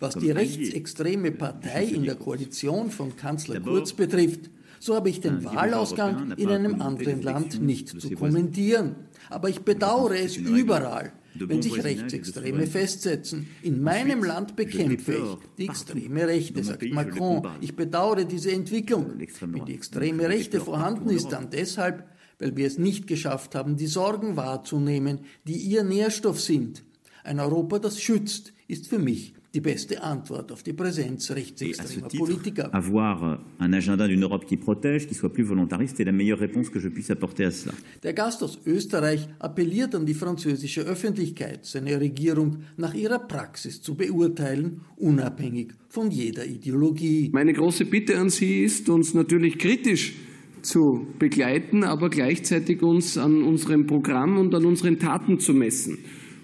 was 0.00 0.16
die 0.16 0.32
rechtsextreme 0.32 1.30
Partei 1.32 1.84
in 1.84 2.02
der 2.04 2.16
Koalition 2.16 2.90
von 2.90 3.14
Kanzler 3.16 3.60
Kurz 3.60 3.92
betrifft, 3.92 4.50
so 4.80 4.96
habe 4.96 5.08
ich 5.08 5.20
den 5.20 5.44
Wahlausgang 5.44 6.32
in 6.36 6.48
einem 6.48 6.82
anderen 6.82 7.22
Land 7.22 7.62
nicht 7.62 7.88
zu 7.88 8.10
kommentieren. 8.10 8.96
Aber 9.30 9.48
ich 9.48 9.60
bedauere 9.60 10.18
es 10.18 10.36
überall, 10.36 11.12
wenn 11.34 11.62
sich 11.62 11.82
Rechtsextreme 11.82 12.66
festsetzen. 12.66 13.48
In 13.62 13.82
meinem 13.82 14.22
Land 14.22 14.56
bekämpfe 14.56 15.14
ich 15.14 15.48
die 15.58 15.68
extreme 15.68 16.26
Rechte, 16.26 16.62
sagt 16.62 16.90
Macron. 16.92 17.46
Ich 17.60 17.76
bedauere 17.76 18.24
diese 18.24 18.52
Entwicklung. 18.52 19.12
Wenn 19.40 19.64
die 19.64 19.74
extreme 19.74 20.28
Rechte 20.28 20.60
vorhanden 20.60 21.10
ist, 21.10 21.28
dann 21.28 21.50
deshalb, 21.50 22.08
weil 22.38 22.56
wir 22.56 22.66
es 22.66 22.78
nicht 22.78 23.06
geschafft 23.06 23.54
haben, 23.54 23.76
die 23.76 23.86
Sorgen 23.86 24.36
wahrzunehmen, 24.36 25.20
die 25.44 25.56
ihr 25.56 25.84
Nährstoff 25.84 26.40
sind. 26.40 26.82
Ein 27.24 27.40
Europa, 27.40 27.78
das 27.78 28.00
schützt, 28.00 28.52
ist 28.66 28.88
für 28.88 28.98
mich 28.98 29.34
die 29.54 29.60
beste 29.60 30.02
Antwort 30.02 30.50
auf 30.50 30.62
die 30.62 30.72
Präsenz 30.72 31.30
rechtsextremer 31.30 32.08
Politiker. 32.08 32.74
Avoir 32.74 33.38
un 33.58 33.74
agenda 33.74 34.06
d'une 34.06 34.24
Europe 34.24 34.46
qui 34.46 34.56
protège, 34.56 35.06
qui 35.06 35.14
soit 35.14 35.32
plus 35.32 35.44
volontariste, 35.44 36.00
est 36.00 36.04
la 36.04 36.12
meilleure 36.12 36.38
réponse 36.38 36.70
que 36.70 36.80
je 36.80 36.88
puisse 36.88 37.10
apporter 37.10 37.44
à 37.44 37.50
cela. 37.50 37.74
Der 38.02 38.14
Gast 38.14 38.42
aus 38.42 38.58
Österreich 38.66 39.28
appelliert 39.38 39.94
an 39.94 40.06
die 40.06 40.14
französische 40.14 40.82
Öffentlichkeit, 40.82 41.66
seine 41.66 42.00
Regierung 42.00 42.58
nach 42.76 42.94
ihrer 42.94 43.18
Praxis 43.18 43.82
zu 43.82 43.94
beurteilen, 43.94 44.80
unabhängig 44.96 45.72
von 45.88 46.10
jeder 46.10 46.46
Ideologie. 46.46 47.30
Meine 47.32 47.52
große 47.52 47.84
Bitte 47.84 48.18
an 48.18 48.30
Sie 48.30 48.62
ist, 48.62 48.88
uns 48.88 49.12
natürlich 49.12 49.58
kritisch 49.58 50.14
zu 50.62 51.06
begleiten, 51.18 51.84
aber 51.84 52.08
gleichzeitig 52.08 52.82
uns 52.82 53.18
an 53.18 53.42
unserem 53.42 53.86
Programm 53.86 54.38
und 54.38 54.54
an 54.54 54.64
unseren 54.64 54.98
Taten 54.98 55.38
zu 55.38 55.52
messen. 55.52 55.98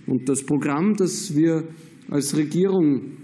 Und 0.07 0.29
das 0.29 0.45
Programm, 0.45 0.97
das 0.97 1.35
wir 1.37 1.65
als 2.11 2.37
Regierung 2.37 3.19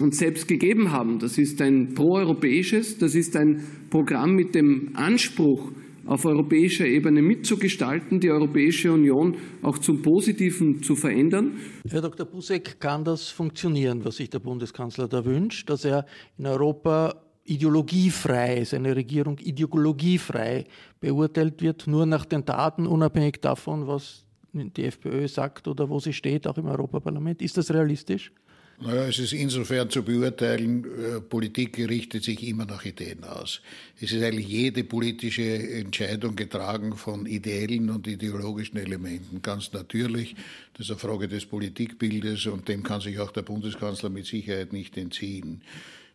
uns 0.00 0.18
selbst 0.18 0.48
gegeben 0.48 0.90
haben. 0.90 1.18
Das 1.18 1.38
ist 1.38 1.60
ein 1.62 1.94
proeuropäisches, 1.94 2.98
das 2.98 3.14
ist 3.14 3.36
ein 3.36 3.64
Programm 3.90 4.34
mit 4.34 4.54
dem 4.54 4.90
Anspruch, 4.94 5.70
auf 6.06 6.26
europäischer 6.26 6.86
Ebene 6.86 7.22
mitzugestalten, 7.22 8.20
die 8.20 8.30
Europäische 8.30 8.92
Union 8.92 9.36
auch 9.62 9.78
zum 9.78 10.02
Positiven 10.02 10.82
zu 10.82 10.96
verändern. 10.96 11.56
Herr 11.88 12.02
Dr. 12.02 12.26
Busek, 12.26 12.78
kann 12.78 13.04
das 13.04 13.30
funktionieren, 13.30 14.04
was 14.04 14.16
sich 14.16 14.28
der 14.28 14.40
Bundeskanzler 14.40 15.08
da 15.08 15.24
wünscht, 15.24 15.70
dass 15.70 15.84
er 15.84 16.04
in 16.36 16.46
Europa 16.46 17.14
ideologiefrei, 17.44 18.64
seine 18.64 18.96
Regierung 18.96 19.38
ideologiefrei 19.38 20.64
beurteilt 21.00 21.60
wird, 21.62 21.86
nur 21.86 22.06
nach 22.06 22.24
den 22.24 22.44
Taten, 22.44 22.86
unabhängig 22.86 23.40
davon, 23.40 23.86
was 23.86 24.24
die 24.54 24.84
FPÖ 24.84 25.28
sagt 25.28 25.68
oder 25.68 25.88
wo 25.88 26.00
sie 26.00 26.12
steht, 26.12 26.46
auch 26.46 26.56
im 26.56 26.66
Europaparlament. 26.66 27.42
Ist 27.42 27.56
das 27.56 27.72
realistisch? 27.72 28.32
Naja, 28.80 29.06
es 29.06 29.18
ist 29.20 29.32
insofern 29.32 29.88
zu 29.88 30.02
beurteilen, 30.02 30.84
äh, 30.84 31.20
Politik 31.20 31.78
richtet 31.78 32.24
sich 32.24 32.46
immer 32.46 32.66
nach 32.66 32.84
Ideen 32.84 33.22
aus. 33.22 33.60
Es 34.00 34.10
ist 34.10 34.22
eigentlich 34.22 34.48
jede 34.48 34.82
politische 34.82 35.44
Entscheidung 35.44 36.34
getragen 36.34 36.96
von 36.96 37.26
ideellen 37.26 37.88
und 37.90 38.06
ideologischen 38.08 38.78
Elementen. 38.78 39.42
Ganz 39.42 39.72
natürlich, 39.72 40.34
das 40.72 40.86
ist 40.86 40.90
eine 40.90 40.98
Frage 40.98 41.28
des 41.28 41.46
Politikbildes 41.46 42.46
und 42.46 42.68
dem 42.68 42.82
kann 42.82 43.00
sich 43.00 43.20
auch 43.20 43.30
der 43.30 43.42
Bundeskanzler 43.42 44.10
mit 44.10 44.26
Sicherheit 44.26 44.72
nicht 44.72 44.96
entziehen. 44.96 45.62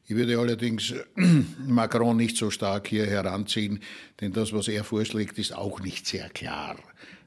Ich 0.08 0.16
würde 0.16 0.38
allerdings 0.38 0.94
Macron 1.66 2.18
nicht 2.18 2.36
so 2.36 2.50
stark 2.50 2.88
hier 2.88 3.06
heranziehen, 3.06 3.80
denn 4.20 4.34
das, 4.34 4.52
was 4.52 4.68
er 4.68 4.84
vorschlägt, 4.84 5.38
ist 5.38 5.56
auch 5.56 5.80
nicht 5.80 6.08
sehr 6.08 6.30
klar. 6.30 6.76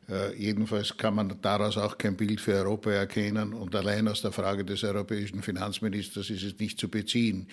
Äh, 0.08 0.36
jedenfalls 0.36 0.96
kann 0.96 1.14
man 1.14 1.36
daraus 1.40 1.76
auch 1.76 1.96
kein 1.96 2.16
Bild 2.16 2.40
für 2.40 2.54
Europa 2.54 2.90
erkennen 2.90 3.52
und 3.52 3.74
allein 3.74 4.08
aus 4.08 4.22
der 4.22 4.32
Frage 4.32 4.64
des 4.64 4.82
europäischen 4.84 5.42
Finanzministers 5.42 6.30
ist 6.30 6.42
es 6.42 6.58
nicht 6.58 6.78
zu 6.78 6.88
beziehen. 6.88 7.46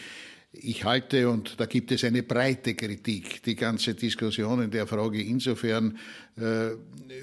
Ich 0.52 0.84
halte, 0.84 1.30
und 1.30 1.60
da 1.60 1.68
gibt 1.68 1.92
es 1.92 2.04
eine 2.04 2.24
breite 2.24 2.74
Kritik, 2.74 3.44
die 3.44 3.56
ganze 3.56 3.94
Diskussion 3.94 4.64
in 4.64 4.72
der 4.72 4.88
Frage 4.88 5.22
insofern 5.22 5.96
äh, 6.38 6.72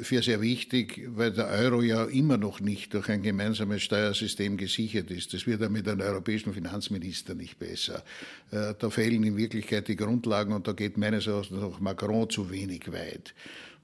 für 0.03 0.23
sehr 0.23 0.41
wichtig, 0.41 1.03
weil 1.09 1.33
der 1.33 1.49
Euro 1.49 1.83
ja 1.83 2.05
immer 2.05 2.39
noch 2.39 2.61
nicht 2.61 2.95
durch 2.95 3.09
ein 3.09 3.23
gemeinsames 3.23 3.83
Steuersystem 3.83 4.57
gesichert 4.57 5.11
ist. 5.11 5.35
Das 5.35 5.45
wird 5.45 5.61
ja 5.61 5.69
mit 5.69 5.89
einem 5.89 6.03
europäischen 6.03 6.55
Finanzminister 6.55 7.35
nicht 7.35 7.59
besser. 7.59 8.05
Äh, 8.53 8.75
da 8.79 8.91
fehlen 8.91 9.25
in 9.25 9.37
Wirklichkeit 9.37 9.89
die 9.89 9.97
Grundlagen 9.97 10.53
und 10.53 10.69
da 10.69 10.73
geht 10.73 10.97
meines 10.97 11.27
Erachtens 11.27 11.65
auch 11.65 11.81
Macron 11.81 12.31
zu 12.31 12.49
wenig 12.49 12.93
weit. 12.93 13.35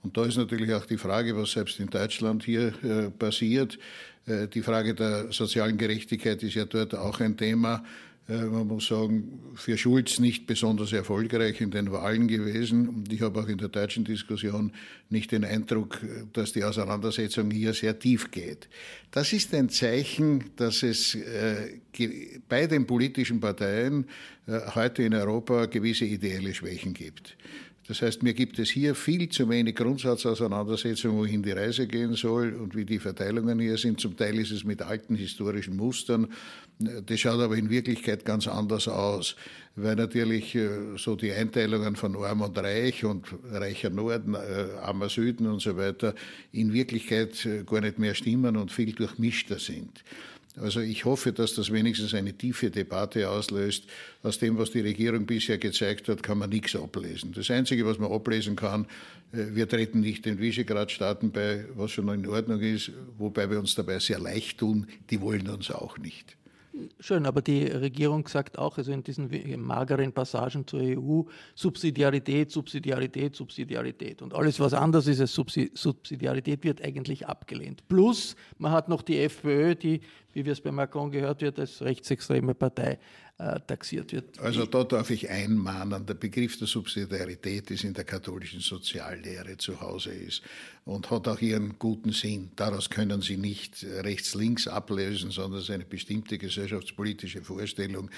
Und 0.03 0.17
da 0.17 0.25
ist 0.25 0.37
natürlich 0.37 0.73
auch 0.75 0.85
die 0.85 0.99
Frage, 0.99 1.37
was 1.37 1.53
selbst 1.53 1.79
in 1.79 1.89
Deutschland 1.89 2.45
hier 2.45 2.73
äh, 2.83 3.11
passiert. 3.11 3.79
Äh, 4.27 4.49
die 4.49 4.63
Frage 4.63 4.95
der 4.95 5.33
sozialen 5.33 5.79
Gerechtigkeit 5.79 6.43
ist 6.43 6.55
ja 6.55 6.65
dort 6.65 6.95
auch 6.95 7.21
ein 7.21 7.37
Thema. 7.37 7.85
Äh, 8.29 8.45
man 8.45 8.67
muss 8.67 8.87
sagen, 8.87 9.41
für 9.55 9.77
Schulz 9.77 10.19
nicht 10.19 10.47
besonders 10.47 10.93
erfolgreich 10.93 11.61
in 11.61 11.71
den 11.71 11.91
Wahlen 11.91 12.29
gewesen. 12.29 12.89
Und 12.89 13.13
ich 13.13 13.21
habe 13.21 13.41
auch 13.41 13.49
in 13.49 13.59
der 13.59 13.69
deutschen 13.69 14.05
Diskussion 14.05 14.73
nicht 15.11 15.33
den 15.33 15.45
Eindruck, 15.45 16.01
dass 16.33 16.53
die 16.53 16.65
Auseinandersetzung 16.65 17.51
hier 17.51 17.75
sehr 17.75 17.99
tief 17.99 18.31
geht. 18.31 18.69
Das 19.11 19.33
ist 19.33 19.53
ein 19.55 19.69
Zeichen, 19.69 20.45
dass 20.57 20.83
es 20.83 21.15
äh, 21.15 21.81
bei 22.49 22.67
den 22.67 22.87
politischen 22.87 23.41
Parteien 23.41 24.07
äh, 24.47 24.59
heute 24.75 25.03
in 25.03 25.15
Europa 25.15 25.67
gewisse 25.67 26.05
ideelle 26.05 26.55
Schwächen 26.55 26.95
gibt. 26.95 27.37
Das 27.89 28.01
heißt, 28.01 28.23
mir 28.23 28.33
gibt 28.33 28.61
es 28.61 28.71
hier 28.71 28.95
viel 28.95 29.29
zu 29.29 29.49
wenig 29.49 29.75
Grundsatzauseinandersetzung, 29.75 31.19
wohin 31.19 31.43
die 31.43 31.51
Reise 31.51 31.89
gehen 31.89 32.15
soll 32.15 32.55
und 32.55 32.77
wie 32.77 32.85
die 32.85 33.01
Verteilungen 33.01 33.59
hier 33.59 33.77
sind. 33.77 34.01
Zum 34.01 34.17
Teil 34.17 34.39
ist 34.39 34.53
es 34.53 34.63
mit 34.63 34.83
alten 34.83 35.17
historischen 35.17 35.77
Mustern. 35.77 36.29
Das 36.79 37.19
schaut 37.19 37.41
aber 37.41 37.57
in 37.57 37.71
Wirklichkeit 37.71 38.25
ganz 38.25 38.47
anders 38.47 38.87
aus, 38.87 39.35
weil 39.75 39.97
natürlich 39.97 40.55
äh, 40.55 40.97
so 40.97 41.17
die 41.17 41.33
Einteilungen 41.33 41.97
von 41.97 42.17
Arm 42.17 42.43
und 42.43 42.57
Reich 42.57 43.05
und 43.05 43.27
reicher 43.51 43.91
Norden, 43.91 44.35
äh, 44.35 44.79
armer 44.81 45.09
Süden 45.09 45.47
und 45.47 45.61
so 45.61 45.77
weiter 45.77 46.15
in 46.53 46.73
Wirklichkeit 46.73 47.45
äh, 47.47 47.65
gar 47.65 47.81
nicht 47.81 47.99
mehr 47.99 48.15
stimmen 48.15 48.57
und 48.57 48.71
viel 48.71 48.93
durchmischter 48.93 49.59
sind. 49.59 50.05
Also 50.61 50.81
ich 50.81 51.05
hoffe, 51.05 51.33
dass 51.33 51.55
das 51.55 51.73
wenigstens 51.73 52.13
eine 52.15 52.35
tiefe 52.35 52.71
Debatte 52.71 53.29
auslöst. 53.31 53.85
Aus 54.23 54.39
dem, 54.39 54.59
was 54.59 54.71
die 54.71 54.81
Regierung 54.81 55.25
bisher 55.25 55.59
gezeigt 55.59 56.09
hat, 56.09 56.23
kann 56.23 56.39
man 56.39 56.51
nichts 56.51 56.77
ablesen. 56.77 57.33
Das 57.33 57.51
Einzige, 57.51 57.87
was 57.87 57.99
man 57.99 58.13
ablesen 58.13 58.55
kann, 58.55 58.87
äh, 59.33 59.55
wir 59.55 59.69
treten 59.69 60.01
nicht 60.01 60.27
den 60.27 60.39
Visegrad-Staaten 60.39 61.33
bei, 61.33 61.65
was 61.75 61.93
schon 61.93 62.09
in 62.09 62.27
Ordnung 62.29 62.61
ist, 62.61 62.93
wobei 63.17 63.49
wir 63.51 63.59
uns 63.59 63.75
dabei 63.75 63.99
sehr 63.99 64.19
leicht 64.19 64.59
tun. 64.59 64.87
Die 65.11 65.21
wollen 65.21 65.49
uns 65.49 65.71
auch 65.71 65.97
nicht. 65.99 66.37
Schön, 67.01 67.27
aber 67.27 67.43
die 67.43 67.67
Regierung 67.67 68.27
sagt 68.29 68.59
auch, 68.59 68.79
also 68.79 68.93
in 68.93 69.03
diesen 69.03 69.31
mageren 69.61 70.11
Passagen 70.13 70.67
zur 70.67 70.81
EU, 70.81 71.23
Subsidiarität, 71.55 72.51
Subsidiarität, 72.51 73.37
Subsidiarität. 73.37 74.23
Und 74.23 74.33
alles, 74.33 74.59
was 74.59 74.73
anders 74.73 75.07
ist 75.07 75.21
als 75.21 75.35
Subsidiarität, 75.35 76.65
wird 76.65 76.83
eigentlich 76.83 77.27
abgelehnt. 77.27 77.87
Plus, 77.89 78.37
man 78.57 78.73
hat 78.73 78.89
noch 78.89 79.03
die 79.03 79.19
FPÖ, 79.19 79.75
die, 79.75 80.01
wie 80.35 80.45
wir 80.45 80.53
es 80.53 80.61
bei 80.61 80.73
Macron 80.73 81.11
gehört 81.11 81.43
wird, 81.43 81.59
als 81.59 81.83
rechtsextreme 81.83 82.55
Partei 82.55 82.99
äh, 83.39 83.61
taxiert 83.67 84.13
wird. 84.13 84.39
Also 84.39 84.67
da 84.67 84.85
darf 84.85 85.11
ich 85.11 85.29
einmahnen, 85.29 86.07
der 86.07 86.15
Begriff 86.15 86.59
der 86.59 86.67
Subsidiarität 86.67 87.71
ist 87.71 87.85
in 87.85 87.95
der 87.95 88.05
katholischen 88.05 88.61
Soziallehre 88.61 89.57
zu 89.57 89.81
Hause 89.81 90.11
ist 90.11 90.43
und 90.85 91.11
hat 91.11 91.29
auch 91.29 91.41
ihren 91.41 91.79
guten 91.79 92.13
Sinn. 92.13 92.51
Daraus 92.57 92.91
können 92.91 93.23
Sie 93.23 93.37
nicht 93.37 93.85
rechts-links 93.85 94.69
ablösen, 94.69 95.31
sondern 95.31 95.59
es 95.61 95.65
ist 95.65 95.75
eine 95.75 95.85
bestimmte 95.85 96.39
gesellschaftspolitische 96.39 97.43
Vorstellung, 97.43 98.11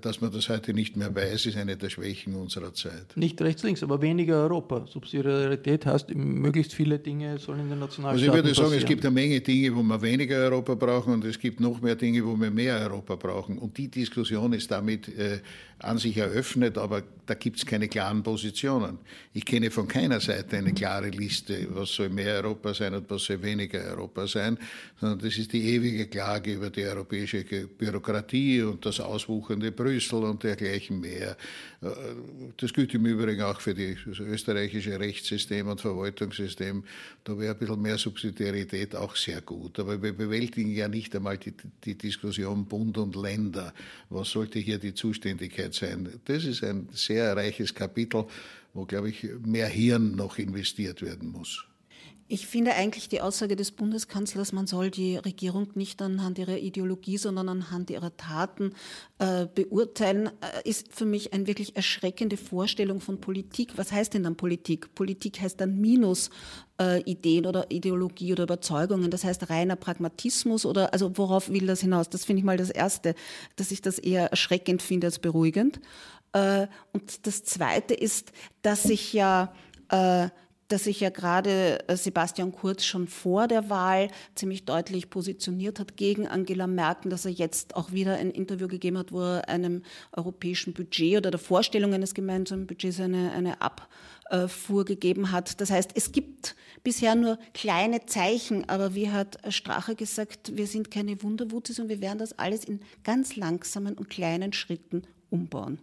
dass 0.00 0.20
man 0.20 0.32
das 0.32 0.48
heute 0.48 0.74
nicht 0.74 0.96
mehr 0.96 1.14
weiß, 1.14 1.46
ist 1.46 1.56
eine 1.56 1.76
der 1.76 1.90
Schwächen 1.90 2.34
unserer 2.34 2.74
Zeit. 2.74 3.16
Nicht 3.16 3.40
rechts, 3.40 3.62
links, 3.62 3.84
aber 3.84 4.02
weniger 4.02 4.42
Europa. 4.42 4.84
Subsidiarität 4.88 5.86
heißt, 5.86 6.12
möglichst 6.12 6.74
viele 6.74 6.98
Dinge 6.98 7.38
sollen 7.38 7.60
in 7.60 7.70
den 7.70 7.78
Nationalstaaten 7.78 8.08
Also 8.08 8.26
ich 8.26 8.32
würde 8.32 8.48
sagen, 8.54 8.70
passieren. 8.70 8.82
es 8.82 8.88
gibt 8.88 9.04
eine 9.04 9.14
Menge 9.14 9.40
Dinge, 9.40 9.76
wo 9.76 9.82
wir 9.84 10.02
weniger 10.02 10.38
Europa 10.38 10.74
brauchen 10.74 11.14
und 11.14 11.24
es 11.24 11.38
gibt 11.38 11.60
noch 11.60 11.80
mehr 11.80 11.94
Dinge, 11.94 12.26
wo 12.26 12.34
wir 12.36 12.50
mehr 12.50 12.80
Europa 12.80 13.14
brauchen. 13.14 13.58
Und 13.58 13.78
die 13.78 13.86
Diskussion 13.86 14.52
ist 14.54 14.68
damit 14.72 15.06
äh, 15.16 15.38
an 15.78 15.98
sich 15.98 16.16
eröffnet, 16.16 16.76
aber 16.76 17.02
da 17.26 17.34
gibt 17.34 17.58
es 17.58 17.66
keine 17.66 17.88
klaren 17.88 18.22
Positionen. 18.22 18.98
Ich 19.32 19.44
kenne 19.44 19.70
von 19.70 19.86
keiner 19.86 20.20
Seite 20.20 20.56
eine 20.56 20.72
klare 20.72 21.08
Liste, 21.10 21.68
was 21.70 21.92
soll 21.92 22.08
mehr 22.08 22.34
Europa 22.36 22.74
sein 22.74 22.94
und 22.94 23.08
was 23.08 23.24
soll 23.24 23.40
weniger 23.42 23.78
Europa 23.84 24.26
sein, 24.26 24.58
sondern 25.00 25.20
das 25.20 25.38
ist 25.38 25.52
die 25.52 25.62
ewige 25.74 26.06
Klage 26.08 26.54
über 26.54 26.70
die 26.70 26.84
europäische 26.84 27.44
Bürokratie 27.44 28.62
und 28.62 28.84
das 28.84 29.00
auswuchernde 29.60 29.72
Brüssel 29.72 30.24
und 30.24 30.42
dergleichen 30.42 31.00
mehr. 31.00 31.36
Äh, 31.82 31.88
das 32.56 32.72
gilt 32.72 32.94
im 32.94 33.06
Übrigen 33.06 33.42
auch 33.42 33.60
für 33.60 33.74
das 33.74 34.18
österreichische 34.18 34.98
Rechtssystem 34.98 35.68
und 35.68 35.80
Verwaltungssystem. 35.80 36.84
Da 37.24 37.38
wäre 37.38 37.54
ein 37.54 37.58
bisschen 37.58 37.82
mehr 37.82 37.98
Subsidiarität 37.98 38.96
auch 38.96 39.16
sehr 39.16 39.40
gut. 39.42 39.78
Aber 39.78 40.02
wir 40.02 40.12
bewältigen 40.12 40.74
ja 40.74 40.88
nicht 40.88 41.14
einmal 41.14 41.38
die, 41.38 41.54
die 41.84 41.96
Diskussion 41.96 42.66
Bund 42.66 42.98
und 42.98 43.16
Länder. 43.16 43.72
Was 44.08 44.30
sollte 44.30 44.58
hier 44.58 44.78
die 44.78 44.94
Zuständigkeit 44.94 45.74
sein? 45.74 46.08
Das 46.24 46.44
ist 46.44 46.64
ein 46.64 46.88
sehr 46.92 47.36
reiches 47.36 47.74
Kapitel, 47.74 48.24
wo, 48.72 48.84
glaube 48.84 49.10
ich, 49.10 49.26
mehr 49.44 49.68
Hirn 49.68 50.14
noch 50.16 50.38
investiert 50.38 51.02
werden 51.02 51.30
muss. 51.30 51.69
Ich 52.32 52.46
finde 52.46 52.74
eigentlich 52.76 53.08
die 53.08 53.22
Aussage 53.22 53.56
des 53.56 53.72
Bundeskanzlers, 53.72 54.52
man 54.52 54.68
soll 54.68 54.92
die 54.92 55.16
Regierung 55.16 55.66
nicht 55.74 56.00
anhand 56.00 56.38
ihrer 56.38 56.58
Ideologie, 56.58 57.18
sondern 57.18 57.48
anhand 57.48 57.90
ihrer 57.90 58.16
Taten 58.16 58.72
äh, 59.18 59.46
beurteilen, 59.52 60.28
äh, 60.28 60.68
ist 60.68 60.94
für 60.94 61.06
mich 61.06 61.32
eine 61.32 61.48
wirklich 61.48 61.74
erschreckende 61.74 62.36
Vorstellung 62.36 63.00
von 63.00 63.20
Politik. 63.20 63.72
Was 63.74 63.90
heißt 63.90 64.14
denn 64.14 64.22
dann 64.22 64.36
Politik? 64.36 64.94
Politik 64.94 65.40
heißt 65.40 65.60
dann 65.60 65.80
minus 65.80 66.30
äh, 66.80 67.02
Ideen 67.02 67.46
oder 67.46 67.68
Ideologie 67.68 68.30
oder 68.30 68.44
Überzeugungen. 68.44 69.10
Das 69.10 69.24
heißt 69.24 69.50
reiner 69.50 69.74
Pragmatismus 69.74 70.64
oder 70.64 70.92
also 70.92 71.18
worauf 71.18 71.48
will 71.48 71.66
das 71.66 71.80
hinaus? 71.80 72.10
Das 72.10 72.26
finde 72.26 72.38
ich 72.38 72.44
mal 72.44 72.56
das 72.56 72.70
Erste, 72.70 73.16
dass 73.56 73.72
ich 73.72 73.82
das 73.82 73.98
eher 73.98 74.30
erschreckend 74.30 74.82
finde 74.82 75.08
als 75.08 75.18
beruhigend. 75.18 75.80
Äh, 76.32 76.68
und 76.92 77.26
das 77.26 77.42
Zweite 77.42 77.92
ist, 77.94 78.30
dass 78.62 78.84
sich 78.84 79.12
ja 79.12 79.52
äh, 79.88 80.28
dass 80.70 80.84
sich 80.84 81.00
ja 81.00 81.10
gerade 81.10 81.86
äh, 81.88 81.96
Sebastian 81.96 82.52
Kurz 82.52 82.84
schon 82.84 83.08
vor 83.08 83.48
der 83.48 83.68
Wahl 83.68 84.08
ziemlich 84.34 84.64
deutlich 84.64 85.10
positioniert 85.10 85.80
hat 85.80 85.96
gegen 85.96 86.26
Angela 86.26 86.66
Merkel, 86.66 87.10
dass 87.10 87.24
er 87.24 87.32
jetzt 87.32 87.74
auch 87.74 87.92
wieder 87.92 88.14
ein 88.14 88.30
Interview 88.30 88.68
gegeben 88.68 88.96
hat, 88.96 89.12
wo 89.12 89.20
er 89.20 89.48
einem 89.48 89.82
europäischen 90.12 90.72
Budget 90.72 91.18
oder 91.18 91.32
der 91.32 91.40
Vorstellung 91.40 91.92
eines 91.92 92.14
gemeinsamen 92.14 92.66
Budgets 92.66 93.00
eine, 93.00 93.32
eine 93.32 93.56
Abfuhr 93.60 94.84
gegeben 94.84 95.32
hat. 95.32 95.60
Das 95.60 95.70
heißt, 95.70 95.90
es 95.94 96.12
gibt 96.12 96.54
bisher 96.84 97.16
nur 97.16 97.38
kleine 97.52 98.06
Zeichen, 98.06 98.68
aber 98.68 98.94
wie 98.94 99.10
hat 99.10 99.38
Strache 99.52 99.96
gesagt, 99.96 100.56
wir 100.56 100.68
sind 100.68 100.92
keine 100.92 101.20
Wunderwutzis 101.22 101.80
und 101.80 101.88
wir 101.88 102.00
werden 102.00 102.18
das 102.18 102.38
alles 102.38 102.64
in 102.64 102.80
ganz 103.02 103.34
langsamen 103.34 103.98
und 103.98 104.08
kleinen 104.08 104.52
Schritten 104.52 105.02
umbauen. 105.30 105.80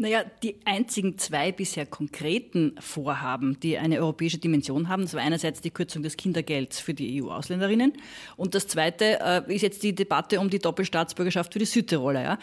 Naja, 0.00 0.22
die 0.44 0.54
einzigen 0.64 1.18
zwei 1.18 1.50
bisher 1.50 1.84
konkreten 1.84 2.76
Vorhaben, 2.78 3.58
die 3.58 3.78
eine 3.78 3.98
europäische 3.98 4.38
Dimension 4.38 4.88
haben, 4.88 5.02
das 5.02 5.14
war 5.14 5.22
einerseits 5.22 5.60
die 5.60 5.72
Kürzung 5.72 6.04
des 6.04 6.16
Kindergelds 6.16 6.78
für 6.78 6.94
die 6.94 7.20
EU-Ausländerinnen 7.20 7.94
und 8.36 8.54
das 8.54 8.68
zweite 8.68 9.18
äh, 9.20 9.52
ist 9.52 9.62
jetzt 9.62 9.82
die 9.82 9.96
Debatte 9.96 10.38
um 10.38 10.50
die 10.50 10.60
Doppelstaatsbürgerschaft 10.60 11.52
für 11.52 11.58
die 11.58 11.64
Südtiroler. 11.64 12.22
Ja. 12.22 12.38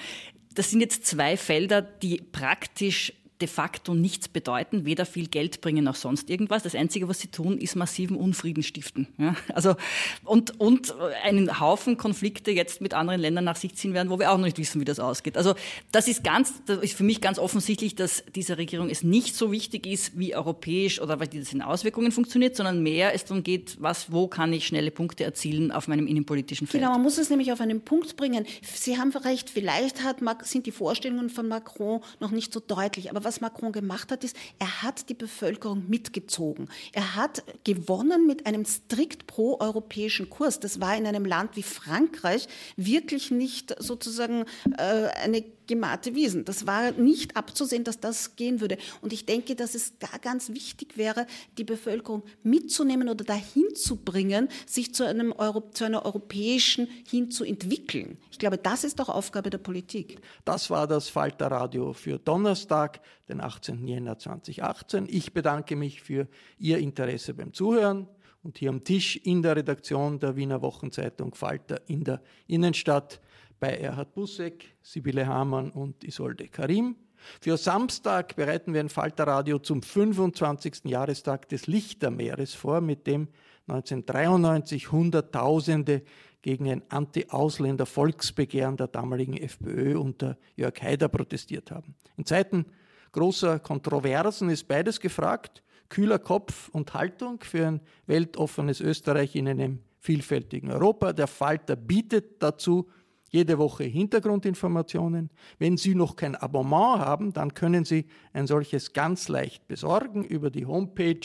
Das 0.54 0.70
sind 0.70 0.82
jetzt 0.82 1.06
zwei 1.06 1.38
Felder, 1.38 1.82
die 1.82 2.18
praktisch 2.18 3.14
de 3.42 3.48
facto 3.50 3.94
nichts 3.94 4.30
bedeuten, 4.30 4.86
weder 4.86 5.06
viel 5.06 5.28
Geld 5.28 5.60
bringen 5.60 5.84
noch 5.84 5.96
sonst 5.96 6.30
irgendwas. 6.30 6.64
Das 6.64 6.74
Einzige, 6.74 7.10
was 7.10 7.20
sie 7.20 7.28
tun, 7.28 7.58
ist 7.58 7.76
massiven 7.76 8.16
Unfrieden 8.16 8.64
stiften. 8.64 9.08
Ja? 9.18 9.36
Also, 9.54 9.76
und, 10.24 10.58
und 10.60 10.96
einen 11.24 11.60
Haufen 11.60 11.98
Konflikte 11.98 12.52
jetzt 12.52 12.80
mit 12.80 12.94
anderen 12.94 13.20
Ländern 13.20 13.44
nach 13.44 13.58
sich 13.58 13.76
ziehen 13.76 13.94
werden, 13.94 14.10
wo 14.10 14.20
wir 14.20 14.32
auch 14.32 14.38
noch 14.38 14.46
nicht 14.46 14.58
wissen, 14.58 14.80
wie 14.80 14.86
das 14.86 15.00
ausgeht. 15.00 15.36
Also 15.36 15.54
das 15.92 16.08
ist 16.08 16.24
ganz, 16.24 16.54
das 16.66 16.80
ist 16.80 16.96
für 16.96 17.04
mich 17.04 17.20
ganz 17.20 17.38
offensichtlich, 17.38 17.96
dass 17.96 18.24
dieser 18.34 18.58
Regierung 18.58 18.90
es 18.90 19.04
nicht 19.04 19.36
so 19.36 19.52
wichtig 19.52 19.86
ist, 19.86 20.18
wie 20.18 20.34
europäisch 20.34 21.02
oder 21.02 21.20
weil 21.20 21.28
das 21.28 21.52
in 21.52 21.62
Auswirkungen 21.62 22.14
funktioniert, 22.14 22.56
sondern 22.56 22.84
mehr 22.84 23.14
es 23.14 23.26
darum 23.26 23.44
geht, 23.44 23.76
was, 23.82 24.12
wo 24.14 24.28
kann 24.28 24.54
ich 24.54 24.66
schnelle 24.66 24.92
Punkte 24.92 25.26
erzielen 25.26 25.72
auf 25.74 25.90
meinem 25.90 26.08
innenpolitischen 26.08 26.68
Feld. 26.68 26.82
Genau, 26.82 26.94
man 26.94 27.02
muss 27.02 27.18
es 27.18 27.30
nämlich 27.30 27.52
auf 27.52 27.60
einen 27.60 27.82
Punkt 27.82 28.16
bringen. 28.16 28.46
Sie 28.62 28.98
haben 28.98 29.12
recht, 29.12 29.50
vielleicht 29.50 30.04
hat, 30.04 30.18
sind 30.44 30.66
die 30.66 30.72
Vorstellungen 30.72 31.30
von 31.30 31.50
Macron 31.50 32.02
noch 32.22 32.32
nicht 32.32 32.54
so 32.54 32.62
deutlich, 32.62 33.10
aber 33.10 33.25
was 33.26 33.42
Macron 33.42 33.72
gemacht 33.72 34.12
hat, 34.12 34.24
ist, 34.24 34.36
er 34.60 34.84
hat 34.84 35.10
die 35.10 35.14
Bevölkerung 35.14 35.90
mitgezogen. 35.90 36.70
Er 36.94 37.16
hat 37.16 37.44
gewonnen 37.64 38.28
mit 38.28 38.46
einem 38.46 38.66
strikt 38.66 39.28
pro-europäischen 39.28 40.30
Kurs. 40.30 40.60
Das 40.60 40.80
war 40.80 40.96
in 40.96 41.06
einem 41.06 41.26
Land 41.26 41.56
wie 41.56 41.64
Frankreich 41.64 42.48
wirklich 42.78 43.32
nicht 43.32 43.76
sozusagen 43.80 44.46
äh, 44.78 45.08
eine 45.24 45.44
gemahte 45.68 46.16
Wiesen. 46.16 46.46
Das 46.46 46.68
war 46.68 46.92
nicht 46.92 47.36
abzusehen, 47.36 47.84
dass 47.84 48.00
das 48.00 48.36
gehen 48.36 48.62
würde. 48.62 48.78
Und 49.02 49.14
ich 49.14 49.26
denke, 49.26 49.56
dass 49.56 49.76
es 49.76 49.98
da 50.00 50.08
ganz 50.22 50.50
wichtig 50.50 50.98
wäre, 50.98 51.28
die 51.58 51.64
Bevölkerung 51.64 52.24
mitzunehmen 52.44 53.10
oder 53.10 53.24
dahin 53.24 53.76
zu 53.76 53.98
bringen, 53.98 54.50
sich 54.66 54.94
zu, 54.94 55.06
einem 55.06 55.32
Euro, 55.32 55.70
zu 55.72 55.86
einer 55.86 56.06
europäischen 56.06 56.88
hin 57.10 57.32
zu 57.32 57.44
entwickeln. 57.44 58.18
Ich 58.32 58.40
glaube, 58.40 58.58
das 58.58 58.84
ist 58.84 59.00
doch 59.00 59.10
Aufgabe 59.10 59.50
der 59.50 59.58
Politik. 59.58 60.20
Das 60.44 60.70
war 60.70 60.88
das 60.88 61.10
Falter 61.10 61.48
Radio 61.48 61.94
für 61.94 62.20
Donnerstag, 62.20 63.02
den 63.30 63.42
18. 63.42 63.88
Jänner 63.88 64.18
2018. 64.18 65.08
Ich 65.10 65.34
bedanke 65.34 65.76
mich 65.76 66.02
für 66.02 66.28
Ihr 66.60 66.78
Interesse 66.78 67.34
beim 67.34 67.54
Zuhören 67.54 68.08
und 68.46 68.60
hier 68.60 68.70
am 68.70 68.84
Tisch 68.84 69.18
in 69.18 69.42
der 69.42 69.56
Redaktion 69.56 70.20
der 70.20 70.36
Wiener 70.36 70.62
Wochenzeitung 70.62 71.34
Falter 71.34 71.82
in 71.88 72.04
der 72.04 72.22
Innenstadt 72.48 73.20
bei 73.60 73.78
Erhard 73.78 74.14
Busseck, 74.14 74.76
Sibylle 74.82 75.28
Hamann 75.28 75.72
und 75.72 76.04
Isolde 76.04 76.48
Karim. 76.48 76.96
Für 77.42 77.58
Samstag 77.58 78.36
bereiten 78.36 78.74
wir 78.74 78.82
ein 78.82 78.90
Falterradio 78.90 79.60
zum 79.60 79.82
25. 79.82 80.86
Jahrestag 80.86 81.50
des 81.50 81.68
Lichtermeeres 81.68 82.54
vor, 82.54 82.82
mit 82.82 83.08
dem 83.08 83.30
1993 83.68 84.92
Hunderttausende 84.92 86.04
gegen 86.42 86.70
ein 86.70 86.84
Anti-Ausländer-Volksbegehren 86.90 88.78
der 88.78 88.88
damaligen 88.88 89.36
FPÖ 89.36 89.98
unter 89.98 90.38
Jörg 90.56 90.80
Haider 90.82 91.08
protestiert 91.08 91.72
haben. 91.72 91.96
In 92.18 92.26
Zeiten 92.26 92.68
großer 93.14 93.60
Kontroversen 93.60 94.50
ist 94.50 94.68
beides 94.68 95.00
gefragt, 95.00 95.64
kühler 95.90 96.20
Kopf 96.20 96.70
und 96.70 96.94
Haltung 96.94 97.40
für 97.42 97.66
ein 97.66 97.82
weltoffenes 98.06 98.80
Österreich 98.82 99.36
in 99.36 99.48
einem 99.48 99.80
vielfältigen 100.00 100.72
Europa. 100.72 101.14
Der 101.14 101.28
Falter 101.28 101.76
bietet 101.76 102.44
dazu 102.44 102.88
jede 103.36 103.58
Woche 103.58 103.84
Hintergrundinformationen. 103.84 105.30
Wenn 105.60 105.76
Sie 105.78 105.94
noch 105.94 106.16
kein 106.16 106.36
Abonnement 106.36 107.00
haben, 107.00 107.34
dann 107.34 107.54
können 107.54 107.84
Sie 107.84 108.06
ein 108.34 108.48
solches 108.48 108.94
ganz 108.94 109.28
leicht 109.28 109.68
besorgen 109.68 110.24
über 110.24 110.50
die 110.50 110.66
Homepage 110.66 111.20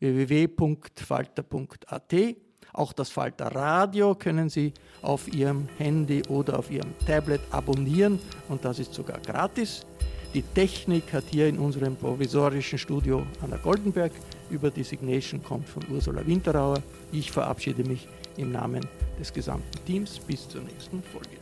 www.falter.at. 0.00 1.34
Auch 2.72 2.92
das 2.92 3.10
Falter 3.10 3.46
Radio 3.54 4.14
können 4.16 4.50
Sie 4.50 4.74
auf 5.02 5.32
Ihrem 5.32 5.68
Handy 5.78 6.22
oder 6.28 6.58
auf 6.58 6.70
Ihrem 6.70 6.98
Tablet 7.06 7.40
abonnieren 7.50 8.18
und 8.48 8.64
das 8.64 8.80
ist 8.80 8.92
sogar 8.92 9.20
gratis. 9.20 9.86
Die 10.34 10.42
Technik 10.42 11.12
hat 11.12 11.24
hier 11.30 11.48
in 11.48 11.58
unserem 11.58 11.96
provisorischen 11.96 12.78
Studio 12.78 13.24
Anna 13.40 13.56
Goldenberg 13.56 14.12
über 14.50 14.70
die 14.70 14.82
Signation 14.82 15.42
kommt 15.42 15.68
von 15.68 15.82
Ursula 15.90 16.26
Winterauer. 16.26 16.82
Ich 17.12 17.30
verabschiede 17.30 17.84
mich 17.84 18.06
im 18.36 18.52
Namen 18.52 18.86
des 19.18 19.32
gesamten 19.32 19.84
Teams 19.86 20.18
bis 20.18 20.48
zur 20.48 20.62
nächsten 20.62 21.02
Folge. 21.02 21.35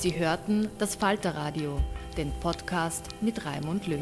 Sie 0.00 0.18
hörten 0.18 0.70
das 0.78 0.94
Falterradio, 0.94 1.78
den 2.16 2.32
Podcast 2.40 3.04
mit 3.20 3.44
Raimund 3.44 3.86
Löw. 3.86 4.00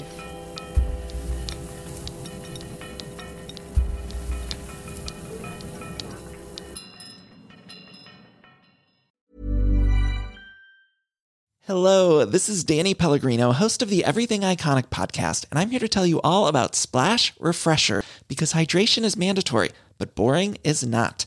Hello, 11.63 12.25
this 12.25 12.49
is 12.49 12.63
Danny 12.63 12.95
Pellegrino, 12.95 13.51
host 13.51 13.83
of 13.83 13.91
the 13.91 14.05
Everything 14.05 14.43
Iconic 14.43 14.91
podcast, 14.91 15.47
and 15.51 15.59
I'm 15.59 15.71
here 15.71 15.81
to 15.81 15.89
tell 15.89 16.07
you 16.07 16.21
all 16.23 16.47
about 16.47 16.77
Splash 16.77 17.35
Refresher 17.41 18.05
because 18.29 18.53
hydration 18.53 19.03
is 19.03 19.17
mandatory, 19.17 19.71
but 19.99 20.15
boring 20.15 20.59
is 20.63 20.87
not. 20.87 21.27